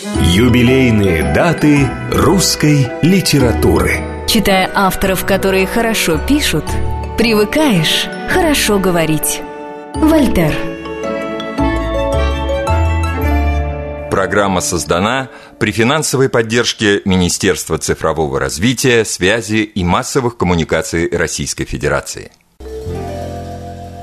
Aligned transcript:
Юбилейные 0.00 1.34
даты 1.34 1.90
русской 2.12 2.86
литературы. 3.02 3.96
Читая 4.28 4.70
авторов, 4.72 5.24
которые 5.24 5.66
хорошо 5.66 6.18
пишут, 6.18 6.64
привыкаешь 7.18 8.06
хорошо 8.30 8.78
говорить. 8.78 9.40
Вольтер. 9.96 10.54
Программа 14.08 14.60
создана 14.60 15.30
при 15.58 15.72
финансовой 15.72 16.28
поддержке 16.28 17.02
Министерства 17.04 17.76
цифрового 17.78 18.38
развития, 18.38 19.04
связи 19.04 19.64
и 19.64 19.82
массовых 19.82 20.36
коммуникаций 20.36 21.08
Российской 21.10 21.64
Федерации. 21.64 22.30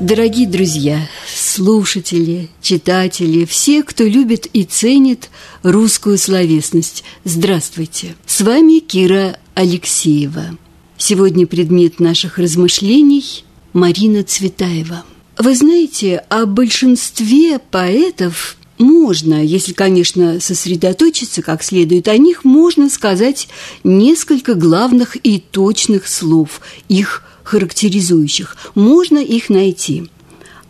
Дорогие 0.02 0.46
друзья, 0.46 1.08
слушатели, 1.56 2.50
читатели, 2.62 3.46
все, 3.46 3.82
кто 3.82 4.04
любит 4.04 4.46
и 4.52 4.66
ценит 4.66 5.30
русскую 5.64 6.18
словесность, 6.18 7.06
здравствуйте! 7.24 8.16
С 8.26 8.42
вами 8.42 8.80
Кира 8.80 9.40
Алексеева. 9.54 10.58
Сегодня 10.98 11.48
предмет 11.48 12.02
наших 12.02 12.40
размышлений– 12.40 13.46
Марина 13.74 14.24
Цветаева. 14.24 15.06
Вы 15.38 15.56
знаете, 15.56 16.18
о 16.28 16.46
большинстве 16.46 17.60
поэтов 17.60 18.58
можно, 18.78 19.42
если, 19.42 19.72
конечно, 19.72 20.42
сосредоточиться 20.42 21.42
как 21.42 21.64
следует, 21.64 22.10
о 22.10 22.18
них 22.18 22.44
можно 22.44 22.90
сказать 22.90 23.48
несколько 23.86 24.56
главных 24.56 25.16
и 25.24 25.40
точных 25.40 26.10
слов, 26.10 26.60
их 26.90 27.24
характеризующих. 27.46 28.58
Можно 28.76 29.20
их 29.20 29.50
найти. 29.50 30.10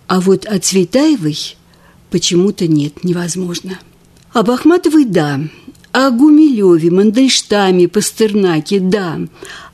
А 0.08 0.20
вот 0.20 0.46
о 0.46 0.60
Цветаевой 0.60 1.58
почему-то 2.10 2.68
нет, 2.68 3.04
невозможно. 3.04 3.80
Об 4.34 4.52
Ахматовой– 4.52 5.06
да, 5.06 5.40
о 5.92 6.12
Гумилеве, 6.12 6.92
Мандельштаме, 6.92 7.88
Пастернаке– 7.88 8.80
да, 8.82 9.20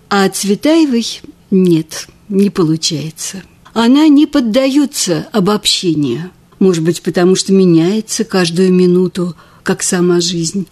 а 0.10 0.26
о 0.26 0.30
Цветаевой– 0.30 1.22
нет, 1.52 2.08
не 2.30 2.50
получается. 2.50 3.44
Она 3.74 4.08
не 4.08 4.26
поддается 4.26 5.28
обобщению. 5.32 6.32
Может 6.60 6.84
быть, 6.84 7.02
потому 7.02 7.36
что 7.36 7.54
меняется 7.54 8.24
каждую 8.24 8.72
минуту, 8.72 9.36
как 9.64 9.82
сама 9.84 10.22
жизнь. 10.22 10.68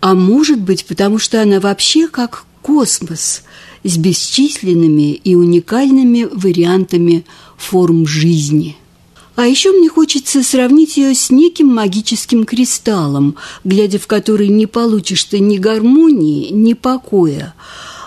А 0.00 0.14
может 0.14 0.60
быть, 0.60 0.84
потому 0.84 1.18
что 1.18 1.40
она 1.40 1.60
вообще 1.60 2.08
как 2.08 2.44
космос– 2.62 3.42
с 3.84 3.98
бесчисленными 3.98 5.12
и 5.12 5.34
уникальными 5.34 6.24
вариантами 6.24 7.24
форм 7.56 8.06
жизни. 8.06 8.76
А 9.36 9.46
еще 9.46 9.72
мне 9.72 9.88
хочется 9.88 10.42
сравнить 10.44 10.96
ее 10.96 11.14
с 11.14 11.30
неким 11.30 11.66
магическим 11.66 12.44
кристаллом, 12.44 13.36
глядя 13.64 13.98
в 13.98 14.06
который 14.06 14.48
не 14.48 14.66
получишь 14.66 15.24
ты 15.24 15.40
ни 15.40 15.58
гармонии, 15.58 16.50
ни 16.50 16.74
покоя, 16.74 17.54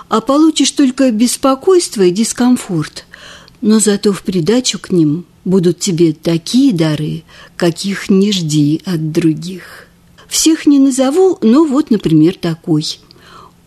а 0.08 0.22
получишь 0.22 0.72
только 0.72 1.12
беспокойство 1.12 2.04
и 2.04 2.12
дискомфорт. 2.12 3.06
Но 3.60 3.80
зато 3.80 4.14
в 4.14 4.22
придачу 4.24 4.80
к 4.80 4.92
ним 4.92 5.26
будут 5.44 5.80
тебе 5.80 6.14
такие 6.14 6.74
дары, 6.74 7.24
каких 7.58 8.10
не 8.10 8.32
жди 8.32 8.82
от 8.86 9.12
других. 9.12 9.88
Всех 10.30 10.66
не 10.66 10.80
назову, 10.80 11.38
но 11.42 11.66
вот, 11.66 11.90
например, 11.90 12.36
такой– 12.36 13.00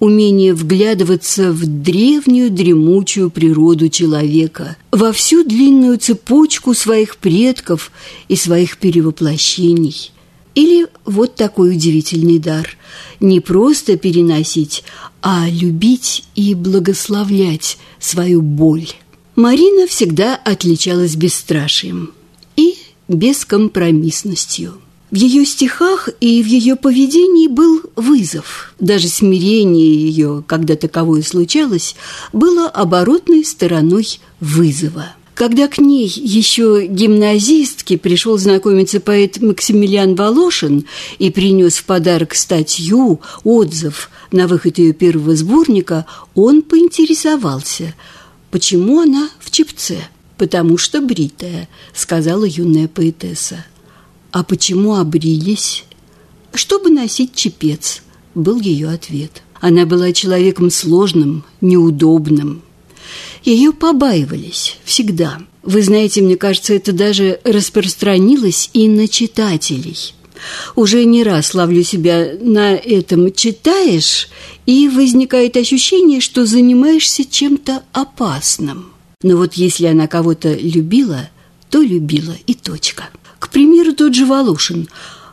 умение 0.01 0.55
вглядываться 0.55 1.53
в 1.53 1.65
древнюю 1.67 2.51
дремучую 2.51 3.31
природу 3.31 3.89
человека, 3.89 4.77
во 4.91 5.12
всю 5.12 5.45
длинную 5.45 5.98
цепочку 5.98 6.75
своих 6.75 7.19
предков 7.19 7.92
и 8.27 8.34
своих 8.34 8.79
перевоплощений. 8.79 10.11
Или 10.57 10.89
вот 11.05 11.37
такой 11.37 11.77
удивительный 11.77 12.39
дар– 12.39 12.77
не 13.20 13.41
просто 13.41 13.98
переносить, 13.98 14.83
а 15.20 15.47
любить 15.48 16.25
и 16.35 16.55
благословлять 16.55 17.79
свою 17.98 18.41
боль. 18.41 18.89
Марина 19.37 19.86
всегда 19.86 20.36
отличалась 20.36 21.14
бесстрашием 21.14 22.13
и 22.57 22.77
бескомпромиссностью– 23.08 24.74
в 25.11 25.15
ее 25.17 25.45
стихах 25.45 26.09
и 26.21 26.43
в 26.43 26.47
ее 26.47 26.77
поведении 26.77 27.48
был 27.48 27.83
вызов. 27.97 28.75
Даже 28.79 29.09
смирение 29.09 29.95
ее, 29.95 30.45
когда 30.47 30.77
таковое 30.77 31.23
случалось, 31.23 31.97
было 32.33 32.69
оборотной 32.69 33.45
стороной 33.45 34.21
вызова. 34.39 35.15
Когда 35.35 35.69
к 35.69 35.79
ней 35.79 36.07
еще 36.07 36.87
гимназистке 36.87 37.97
пришел 37.97 38.37
знакомиться 38.37 39.01
поэт 39.01 39.41
Максимилиан 39.41 40.15
Волошин 40.15 40.85
и 41.19 41.31
принес 41.31 41.77
в 41.77 41.85
подарок 41.85 42.35
статью, 42.35 43.21
отзыв 43.42 44.11
на 44.33 44.47
выход 44.47 44.79
ее 44.79 44.92
первого 44.92 45.35
сборника, 45.35 46.05
он 46.35 46.61
поинтересовался, 46.63 47.95
почему 48.51 49.01
она 49.01 49.31
в 49.41 49.51
чепце. 49.51 49.98
«Потому 50.37 50.79
что 50.79 51.03
бритая»,— 51.03 51.69
сказала 51.92 52.47
юная 52.47 52.89
поэтесса. 52.89 53.67
«А 54.33 54.42
почему 54.45 54.95
обрились?» 54.95 55.85
«Чтобы 56.52 56.91
носить 56.91 57.35
чепец»,— 57.35 58.02
был 58.35 58.61
ее 58.61 58.89
ответ. 58.89 59.42
Она 59.61 59.86
была 59.86 60.13
человеком 60.13 60.70
сложным, 60.70 61.45
неудобным. 61.61 62.63
Ее 63.45 63.73
побаивались 63.73 64.79
всегда. 64.85 65.41
Вы 65.63 65.83
знаете, 65.83 66.23
мне 66.23 66.36
кажется, 66.36 66.74
это 66.74 66.92
даже 66.92 67.41
распространилось 67.45 68.70
и 68.73 68.89
на 68.89 69.08
читателей. 69.08 70.14
Уже 70.74 71.05
не 71.05 71.23
раз 71.23 71.55
ловлю 71.55 71.83
себя 71.83 72.30
на 72.41 72.74
этом 72.74 73.33
«читаешь», 73.33 74.29
и 74.67 74.89
возникает 74.89 75.57
ощущение, 75.57 76.20
что 76.20 76.47
занимаешься 76.47 77.24
чем-то 77.24 77.83
опасным. 77.92 78.92
Но 79.23 79.36
вот 79.36 79.55
если 79.55 79.86
она 79.86 80.07
кого-то 80.07 80.55
любила, 80.55 81.29
то 81.70 81.83
любила 81.83 82.36
и 82.47 82.55
точка. 82.55 83.08
К 83.40 83.48
примеру, 83.48 83.92
тот 83.92 84.14
же 84.14 84.27
Волошин. 84.27 84.89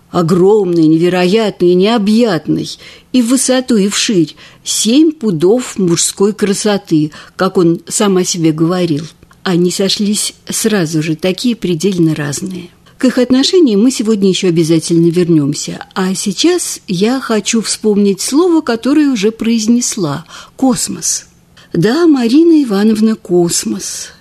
Огромный, 0.09 0.87
невероятный, 0.87 1.75
необъятный, 1.75 2.69
и 3.11 3.21
в 3.21 3.27
высоту, 3.27 3.75
и 3.75 3.89
вширь. 3.89 4.35
Семь 4.63 5.11
пудов 5.11 5.77
мужской 5.77 6.33
красоты, 6.33 7.11
как 7.35 7.57
он 7.57 7.81
сам 7.87 8.17
о 8.17 8.23
себе 8.23 8.53
говорил. 8.53 9.05
Они 9.43 9.69
сошлись 9.69 10.33
сразу 10.49 11.03
же, 11.03 11.15
такие 11.15 11.55
предельно 11.55 12.15
разные. 12.15 12.69
К 12.97 13.05
их 13.05 13.17
отношениям 13.17 13.83
мы 13.83 13.91
сегодня 13.91 14.29
еще 14.29 14.47
обязательно 14.47 15.09
вернемся. 15.09 15.85
А 15.93 16.15
сейчас 16.15 16.79
я 16.87 17.19
хочу 17.19 17.61
вспомнить 17.61 18.21
слово, 18.21 18.61
которое 18.61 19.09
уже 19.09 19.31
произнесла– 19.31 20.25
космос. 20.55 21.25
Да, 21.73 22.07
Марина 22.07 22.63
Ивановна, 22.63 23.15
космос. 23.15 24.13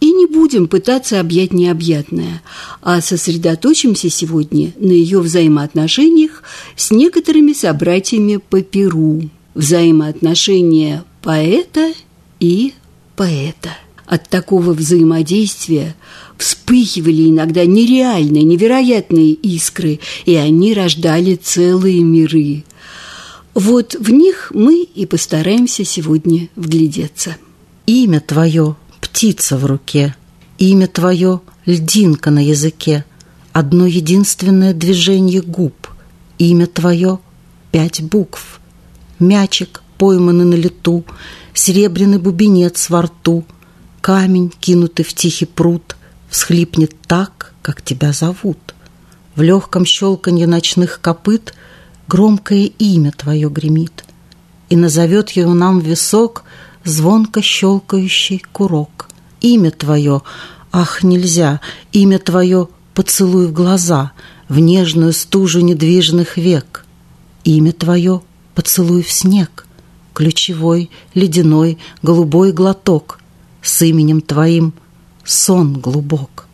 И 0.00 0.12
не 0.12 0.26
будем 0.26 0.68
пытаться 0.68 1.18
объять 1.18 1.52
необъятное, 1.52 2.42
а 2.82 3.00
сосредоточимся 3.00 4.08
сегодня 4.10 4.72
на 4.78 4.92
ее 4.92 5.18
взаимоотношениях 5.20 6.44
с 6.76 6.92
некоторыми 6.92 7.52
собратьями 7.52 8.36
по 8.36 8.62
Перу. 8.62 9.28
Взаимоотношения 9.54 11.04
поэта 11.20 11.92
и 12.38 12.74
поэта. 13.16 13.70
От 14.06 14.28
такого 14.28 14.72
взаимодействия 14.72 15.96
вспыхивали 16.38 17.28
иногда 17.28 17.66
нереальные, 17.66 18.44
невероятные 18.44 19.32
искры, 19.32 19.98
и 20.24 20.34
они 20.36 20.72
рождали 20.74 21.34
целые 21.34 22.02
миры. 22.02 22.64
Вот 23.54 23.96
в 23.98 24.10
них 24.10 24.52
мы 24.54 24.82
и 24.82 25.04
постараемся 25.04 25.84
сегодня 25.84 26.48
вглядеться. 26.54 27.36
Имя 27.86 28.20
твое 28.20 28.76
птица 29.18 29.56
в 29.56 29.66
руке, 29.66 30.14
имя 30.58 30.86
твое— 30.86 31.40
льдинка 31.66 32.30
на 32.30 32.38
языке, 32.38 33.04
одно 33.52 33.84
единственное 33.84 34.72
движение 34.72 35.42
губ, 35.42 35.88
имя 36.38 36.68
твое— 36.68 37.18
пять 37.72 38.00
букв, 38.00 38.60
мячик, 39.18 39.82
пойманный 39.98 40.44
на 40.44 40.54
лету, 40.54 41.04
серебряный 41.52 42.18
бубенец 42.18 42.90
во 42.90 43.02
рту, 43.02 43.44
камень, 44.00 44.52
кинутый 44.60 45.04
в 45.04 45.12
тихий 45.14 45.46
пруд, 45.46 45.96
всхлипнет 46.30 46.94
так, 47.08 47.54
как 47.60 47.82
тебя 47.82 48.12
зовут. 48.12 48.76
В 49.34 49.42
легком 49.42 49.84
щелканье 49.84 50.46
ночных 50.46 51.00
копыт 51.00 51.54
громкое 52.06 52.66
имя 52.66 53.10
твое 53.10 53.50
гремит, 53.50 54.04
и 54.68 54.76
назовет 54.76 55.30
его 55.30 55.54
нам 55.54 55.80
в 55.80 55.84
висок— 55.84 56.44
звонко 56.84 57.42
щелкающий 57.42 58.42
курок. 58.52 59.07
Имя 59.40 59.70
твое, 59.70 60.22
ах, 60.72 61.02
нельзя, 61.02 61.60
имя 61.92 62.18
твое 62.18 62.68
поцелуй 62.94 63.46
в 63.46 63.52
глаза, 63.52 64.12
в 64.48 64.58
нежную 64.58 65.12
стужу 65.12 65.60
недвижных 65.60 66.36
век. 66.36 66.84
Имя 67.44 67.72
твое 67.72 68.22
поцелуй 68.54 69.02
в 69.02 69.10
снег, 69.12 69.66
ключевой, 70.14 70.90
ледяной, 71.14 71.78
голубой 72.02 72.52
глоток, 72.52 73.20
с 73.62 73.82
именем 73.82 74.20
твоим 74.20 74.72
сон 75.24 75.74
глубок. 75.74 76.46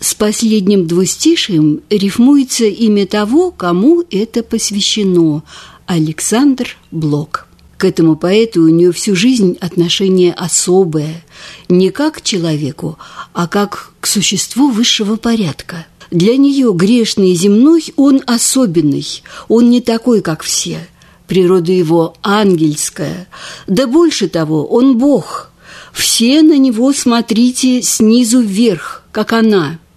С 0.00 0.14
последним 0.14 0.86
двустишием 0.86 1.80
рифмуется 1.90 2.64
имя 2.64 3.06
того, 3.06 3.50
кому 3.50 4.02
это 4.10 4.42
посвящено– 4.42 5.42
Александр 5.86 6.76
Блок. 6.90 7.46
К 7.82 7.84
этому 7.84 8.14
поэту 8.14 8.62
у 8.62 8.68
нее 8.68 8.92
всю 8.92 9.16
жизнь 9.16 9.58
отношение 9.60 10.32
особое, 10.34 11.24
не 11.68 11.90
как 11.90 12.18
к 12.18 12.22
человеку, 12.22 12.96
а 13.32 13.48
как 13.48 13.90
к 14.00 14.06
существу 14.06 14.70
высшего 14.70 15.16
порядка. 15.16 15.84
Для 16.12 16.36
нее 16.36 16.72
грешный 16.72 17.32
и 17.32 17.34
земной 17.34 17.92
он 17.96 18.22
особенный, 18.24 19.24
он 19.48 19.68
не 19.68 19.80
такой, 19.80 20.20
как 20.20 20.44
все. 20.44 20.78
Природа 21.26 21.72
его 21.72 22.14
ангельская, 22.22 23.26
да 23.66 23.88
больше 23.88 24.28
того, 24.28 24.64
он 24.64 24.96
Бог. 24.96 25.50
Все 25.92 26.40
на 26.42 26.58
него 26.58 26.92
смотрите 26.92 27.82
снизу 27.82 28.42
вверх, 28.42 29.02
как 29.10 29.32
она– 29.32 29.80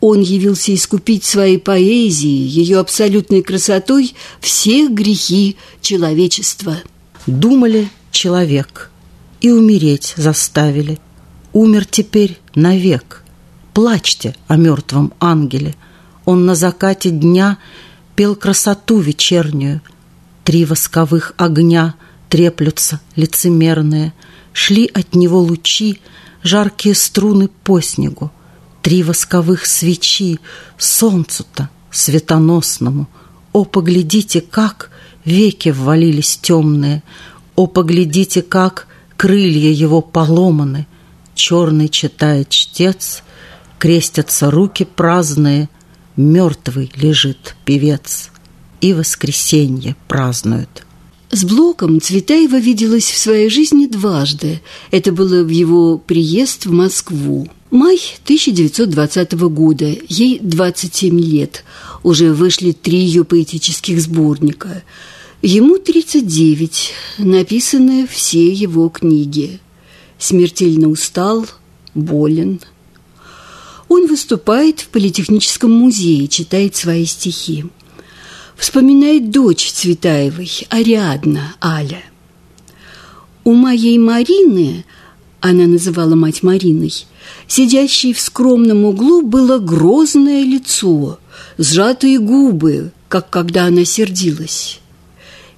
он 0.00 0.22
явился 0.22 0.74
искупить 0.74 1.24
своей 1.24 1.58
поэзией, 1.58 2.46
ее 2.46 2.78
абсолютной 2.78 3.42
красотой 3.42 4.14
все 4.40 4.88
грехи 4.88 5.56
человечества. 5.82 6.78
Думали 7.26 7.88
человек 8.10 8.90
и 9.40 9.50
умереть 9.50 10.14
заставили. 10.16 10.98
Умер 11.52 11.84
теперь 11.86 12.40
навек. 12.54 13.22
Плачьте 13.74 14.34
о 14.48 14.56
мертвом 14.56 15.12
ангеле. 15.20 15.74
Он 16.24 16.46
на 16.46 16.54
закате 16.54 17.10
дня 17.10 17.58
пел 18.16 18.36
красоту 18.36 19.00
вечернюю. 19.00 19.80
Три 20.44 20.64
восковых 20.64 21.34
огня 21.36 21.94
треплются 22.28 23.00
лицемерные. 23.16 24.12
Шли 24.52 24.90
от 24.92 25.14
него 25.14 25.40
лучи, 25.40 26.00
жаркие 26.42 26.94
струны 26.94 27.48
по 27.48 27.80
снегу. 27.80 28.30
Три 28.82 29.02
восковых 29.02 29.66
свечи 29.66 30.40
солнцу-то 30.78 31.68
светоносному. 31.90 33.08
О, 33.52 33.64
поглядите, 33.64 34.40
как 34.40 34.89
веки 35.24 35.70
ввалились 35.70 36.38
темные. 36.40 37.02
О, 37.56 37.66
поглядите, 37.66 38.42
как 38.42 38.86
крылья 39.16 39.70
его 39.70 40.00
поломаны. 40.00 40.86
Черный 41.34 41.88
читает 41.88 42.50
чтец, 42.50 43.22
крестятся 43.78 44.50
руки 44.50 44.84
праздные, 44.84 45.68
Мертвый 46.16 46.92
лежит 46.96 47.56
певец, 47.64 48.30
и 48.82 48.92
воскресенье 48.92 49.96
празднуют. 50.06 50.84
С 51.30 51.44
Блоком 51.44 52.00
Цветаева 52.00 52.58
виделась 52.58 53.08
в 53.08 53.16
своей 53.16 53.48
жизни 53.48 53.86
дважды. 53.86 54.60
Это 54.90 55.12
было 55.12 55.42
в 55.44 55.48
его 55.48 55.96
приезд 55.96 56.66
в 56.66 56.72
Москву. 56.72 57.48
Май 57.70 58.00
1920 58.24 59.32
года, 59.48 59.96
ей 60.08 60.40
27 60.40 61.20
лет. 61.20 61.64
Уже 62.02 62.32
вышли 62.32 62.72
три 62.72 62.98
ее 62.98 63.24
поэтических 63.24 64.00
сборника. 64.00 64.82
Ему 65.40 65.78
39, 65.78 66.92
написаны 67.18 68.08
все 68.08 68.52
его 68.52 68.88
книги. 68.88 69.60
Смертельно 70.18 70.88
устал, 70.88 71.46
болен. 71.94 72.60
Он 73.88 74.08
выступает 74.08 74.80
в 74.80 74.88
Политехническом 74.88 75.70
музее, 75.70 76.26
читает 76.26 76.74
свои 76.74 77.04
стихи. 77.06 77.66
Вспоминает 78.56 79.30
дочь 79.30 79.70
Цветаевой, 79.70 80.50
Ариадна, 80.70 81.54
Аля. 81.62 82.02
У 83.44 83.54
моей 83.54 83.96
Марины, 83.96 84.84
она 85.40 85.66
называла 85.66 86.14
мать 86.16 86.42
Мариной, 86.42 86.92
сидящей 87.50 88.12
в 88.12 88.20
скромном 88.20 88.84
углу, 88.84 89.22
было 89.22 89.58
грозное 89.58 90.44
лицо, 90.44 91.18
сжатые 91.58 92.18
губы, 92.18 92.92
как 93.08 93.28
когда 93.28 93.64
она 93.64 93.84
сердилась. 93.84 94.78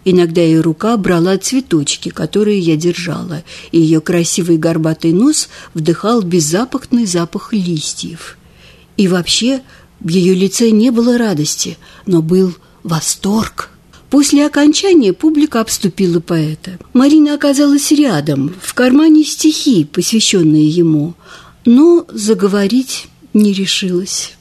Иногда 0.05 0.41
ее 0.41 0.63
рука 0.63 0.97
брала 0.97 1.37
цветочки, 1.37 2.09
которые 2.09 2.59
я 2.59 2.77
держала, 2.77 3.45
и 3.71 3.79
ее 3.79 4.01
красивый 4.01 4.57
горбатый 4.57 5.13
нос 5.13 5.49
вдыхал 5.75 6.23
беззапахный 6.23 7.07
запах 7.07 7.53
листьев. 7.53 8.39
И 8.97 9.07
вообще 9.07 9.61
в 10.01 10.09
ее 10.09 10.35
лице 10.35 10.71
не 10.71 10.91
было 10.91 11.19
радости, 11.19 11.77
но 12.07 12.23
был 12.23 12.55
восторг. 12.83 13.69
После 14.11 14.45
окончания 14.45 15.13
публика 15.13 15.61
обступила 15.61 16.21
поэта. 16.21 16.79
Марина 16.93 17.35
оказалась 17.35 17.91
рядом, 17.93 18.55
в 18.61 18.75
кармане 18.75 19.25
стихи, 19.25 19.85
посвященные 19.85 20.69
ему, 20.69 21.15
но 21.65 22.07
заговорить 22.13 23.09
не 23.35 23.53
решилась. 23.53 24.35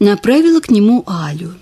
Направила 0.00 0.60
к 0.60 0.70
нему 0.70 1.04
Алю. 1.06 1.54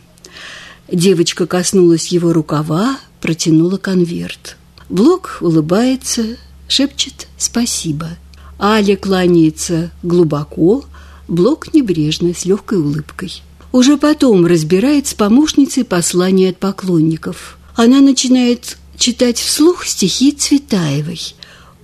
Девочка 0.91 1.47
коснулась 1.47 2.09
его 2.09 2.33
рукава, 2.33 2.99
протянула 3.21 3.77
конверт. 3.77 4.57
Блок 4.89 5.39
улыбается, 5.41 6.37
шепчет 6.69 7.27
«спасибо». 7.39 8.11
Аля 8.59 8.97
кланяется 8.97 9.91
глубоко, 10.03 10.85
Блок 11.29 11.75
небрежно, 11.75 12.35
с 12.35 12.45
легкой 12.45 12.79
улыбкой. 12.79 13.43
Уже 13.73 13.97
потом 13.97 14.47
разбирает 14.47 15.09
с 15.09 15.15
помощницей 15.15 15.85
послание 15.85 16.51
от 16.51 16.59
поклонников. 16.59 17.59
Она 17.75 18.01
начинает 18.01 18.79
читать 18.97 19.39
вслух 19.39 19.85
стихи 19.85 20.33
Цветаевой. 20.33 21.35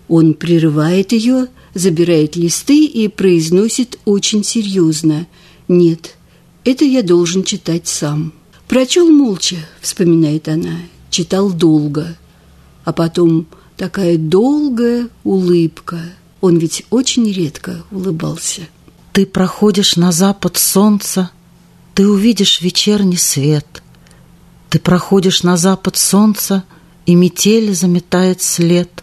Он 0.09 0.35
прерывает 0.35 1.13
ее, 1.13 1.49
забирает 1.75 2.37
листы 2.37 2.85
и 2.85 3.09
произносит 3.09 3.99
очень 4.05 4.45
серьезно. 4.45 5.27
«Нет, 5.69 6.17
это 6.65 6.85
я 6.85 7.03
должен 7.03 7.45
читать 7.45 7.89
сам». 7.89 8.33
«Прочел 8.69 9.11
молча»,— 9.11 9.57
вспоминает 9.81 10.49
она,— 10.49 10.79
читал 11.11 11.51
долго. 11.51 12.17
А 12.85 12.93
потом 12.93 13.47
такая 13.77 14.17
долгая 14.17 15.09
улыбка. 15.25 16.01
Он 16.41 16.57
ведь 16.57 16.85
очень 16.91 17.31
редко 17.31 17.85
улыбался. 17.91 18.63
«Ты 19.13 19.27
проходишь 19.27 19.97
на 19.97 20.11
запад 20.11 20.57
солнца, 20.57 21.31
ты 21.95 22.09
увидишь 22.09 22.63
вечерний 22.63 23.19
свет. 23.19 23.83
Ты 24.71 24.79
проходишь 24.79 25.43
на 25.43 25.59
запад 25.59 25.99
солнца, 25.99 26.65
и 27.05 27.15
метель 27.15 27.75
заметает 27.75 28.41
след. 28.41 29.02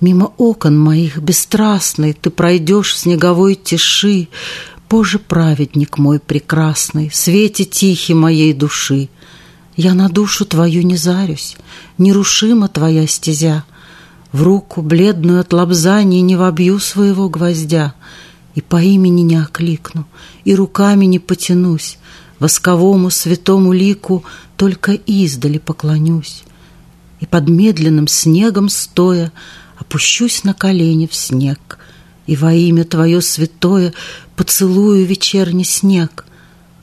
Мимо 0.00 0.32
окон 0.36 0.78
моих 0.78 1.18
бесстрастный 1.18 2.12
ты 2.12 2.30
пройдешь 2.30 2.94
в 2.94 2.98
снеговой 2.98 3.54
тиши, 3.54 4.28
Боже, 4.88 5.18
праведник 5.18 5.98
мой 5.98 6.18
прекрасный, 6.18 7.10
свете 7.12 7.64
тихий 7.64 8.14
моей 8.14 8.54
души. 8.54 9.10
Я 9.76 9.94
на 9.94 10.08
душу 10.08 10.46
твою 10.46 10.82
не 10.82 10.96
зарюсь, 10.96 11.56
нерушима 11.98 12.68
твоя 12.68 13.06
стезя. 13.06 13.64
В 14.32 14.42
руку 14.42 14.82
бледную 14.82 15.40
от 15.40 15.52
лобзаний 15.52 16.20
не 16.20 16.36
вобью 16.36 16.78
своего 16.78 17.28
гвоздя— 17.28 17.94
и 18.58 18.60
по 18.60 18.82
имени 18.82 19.20
не 19.20 19.36
окликну, 19.36 20.04
и 20.44 20.52
руками 20.52 21.04
не 21.04 21.20
потянусь, 21.20 21.96
восковому 22.40 23.08
святому 23.08 23.72
лику 23.72 24.24
только 24.56 24.94
издали 24.94 25.58
поклонюсь, 25.58 26.42
и 27.20 27.26
под 27.26 27.48
медленным 27.48 28.08
снегом 28.08 28.68
стоя 28.68 29.30
опущусь 29.88 30.44
на 30.44 30.52
колени 30.52 31.06
в 31.06 31.14
снег, 31.14 31.78
и 32.26 32.36
во 32.36 32.52
имя 32.52 32.84
Твое 32.84 33.22
святое 33.22 33.94
поцелую 34.36 35.06
вечерний 35.06 35.64
снег, 35.64 36.26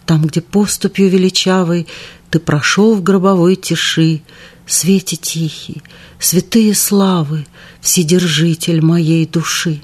там, 0.07 0.23
где 0.23 0.41
поступью 0.41 1.07
величавой 1.09 1.85
Ты 2.31 2.39
прошел 2.39 2.95
в 2.95 3.03
гробовой 3.03 3.55
тиши, 3.57 4.23
свете 4.65 5.17
тихий, 5.17 5.83
святые 6.19 6.73
славы, 6.73 7.45
Вседержитель 7.79 8.81
моей 8.81 9.27
души. 9.27 9.83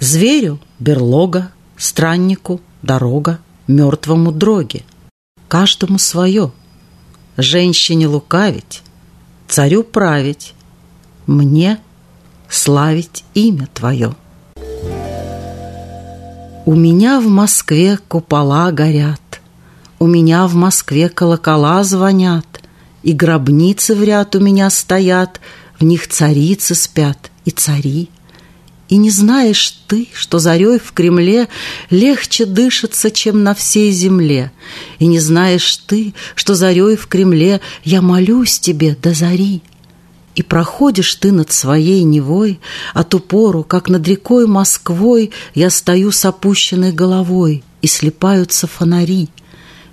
Зверю— 0.00 0.60
берлога, 0.78 1.50
страннику— 1.76 2.60
дорога, 2.82 3.40
мертвому 3.66 4.30
дроги. 4.30 4.84
Каждому 5.48 5.98
свое. 5.98 6.52
Женщине 7.36 8.06
лукавить, 8.06 8.82
царю 9.48 9.82
править, 9.82 10.54
мне 11.26 11.78
славить 12.48 13.24
имя 13.34 13.68
твое. 13.72 14.14
У 16.64 16.74
меня 16.74 17.20
в 17.20 17.28
Москве 17.28 17.98
купола 18.08 18.72
горят, 18.72 19.20
У 19.98 20.06
меня 20.06 20.46
в 20.46 20.54
Москве 20.54 21.08
колокола 21.08 21.84
звонят, 21.84 22.60
И 23.02 23.12
гробницы 23.12 23.94
в 23.94 24.02
ряд 24.02 24.34
у 24.34 24.40
меня 24.40 24.68
стоят, 24.70 25.40
В 25.78 25.84
них 25.84 26.08
царицы 26.08 26.74
спят 26.74 27.30
и 27.44 27.50
цари. 27.50 28.10
И 28.88 28.98
не 28.98 29.10
знаешь 29.10 29.78
ты, 29.88 30.08
что 30.12 30.38
зарей 30.38 30.78
в 30.78 30.92
Кремле 30.92 31.48
Легче 31.90 32.44
дышится, 32.44 33.10
чем 33.10 33.42
на 33.42 33.54
всей 33.54 33.90
земле. 33.90 34.52
И 34.98 35.06
не 35.06 35.18
знаешь 35.18 35.76
ты, 35.86 36.14
что 36.36 36.54
зарей 36.54 36.96
в 36.96 37.08
Кремле 37.08 37.60
Я 37.84 38.00
молюсь 38.00 38.60
тебе 38.60 38.96
до 39.00 39.12
зари. 39.12 39.62
И 40.36 40.42
проходишь 40.42 41.14
ты 41.16 41.32
над 41.32 41.50
своей 41.50 42.04
Невой, 42.04 42.60
А 42.94 43.02
ту 43.02 43.18
пору, 43.18 43.64
как 43.64 43.88
над 43.88 44.06
рекой 44.06 44.46
Москвой, 44.46 45.32
Я 45.54 45.70
стою 45.70 46.12
с 46.12 46.24
опущенной 46.24 46.92
головой, 46.92 47.64
И 47.82 47.88
слепаются 47.88 48.68
фонари. 48.68 49.30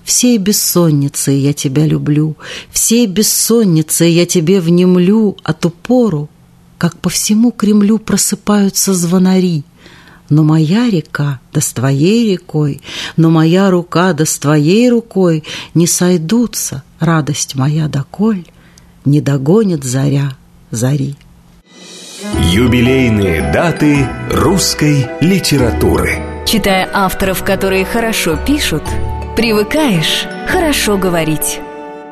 Всей 0.04 0.38
бессонницей 0.38 1.40
я 1.40 1.54
тебя 1.54 1.88
люблю, 1.88 2.36
Всей 2.72 3.08
бессонницей 3.08 4.12
я 4.12 4.26
тебе 4.28 4.60
внемлю, 4.60 5.38
А 5.44 5.54
ту 5.54 5.70
пору, 5.70 6.30
как 6.78 6.98
по 6.98 7.10
всему 7.10 7.52
Кремлю 7.52 7.98
Просыпаются 8.00 8.94
звонари. 8.94 9.64
Но 10.30 10.44
моя 10.44 10.90
река 10.90 11.40
да 11.54 11.62
с 11.62 11.74
твоей 11.74 12.32
рекой, 12.32 12.82
Но 13.18 13.30
моя 13.30 13.70
рука 13.70 14.14
да 14.14 14.26
с 14.26 14.38
твоей 14.38 14.90
рукой 14.90 15.44
Не 15.74 15.88
сойдутся, 15.88 16.84
радость 17.00 17.56
моя 17.56 17.88
доколь, 17.88 18.46
Не 19.06 19.22
догонит 19.22 19.84
заря 19.84 20.38
зари. 20.72 21.16
Юбилейные 22.40 23.52
даты 23.52 24.08
русской 24.32 25.08
литературы. 25.20 26.18
Читая 26.46 26.90
авторов, 26.94 27.44
которые 27.44 27.86
хорошо 27.86 28.38
пишут, 28.38 28.84
привыкаешь 29.36 30.26
хорошо 30.48 30.98
говорить. 30.98 31.60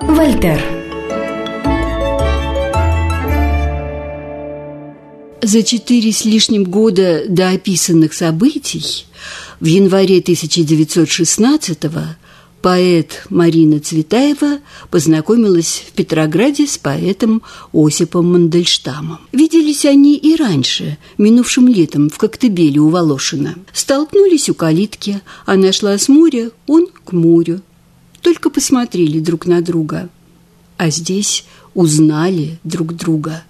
Вольтер. 0.02 0.81
За 5.44 5.64
четыре 5.64 6.12
с 6.12 6.24
лишним 6.24 6.66
года 6.66 7.24
до 7.28 7.50
описанных 7.50 8.14
событий 8.14 9.06
в 9.60 9.66
январе 9.66 10.20
1916-го 10.20 12.16
поэт 12.62 13.26
Марина 13.30 13.80
Цветаева 13.80 14.60
познакомилась 14.92 15.84
в 15.88 15.94
Петрограде 15.94 16.68
с 16.68 16.78
поэтом 16.78 17.42
Осипом 17.74 18.32
Мандельштамом. 18.32 19.18
Виделись 19.32 19.86
они 19.86 20.16
и 20.16 20.36
раньше, 20.36 21.00
минувшим 21.18 21.68
летом, 21.68 22.12
в 22.12 22.20
Коктебеле 22.20 22.80
у 22.80 22.90
Волошина. 22.90 23.56
Столкнулись 23.74 24.48
у 24.48 24.54
калитки, 24.54 25.22
она 25.48 25.72
шла 25.72 25.98
с 25.98 26.08
моря, 26.08 26.52
он 26.68 26.86
к 27.04 27.14
морю. 27.14 27.62
Только 28.22 28.52
посмотрели 28.52 29.20
друг 29.20 29.48
на 29.48 29.62
друга. 29.62 30.10
А 30.78 30.92
здесь 30.92 31.46
узнали 31.74 32.60
друг 32.64 32.94
друга, 32.96 33.44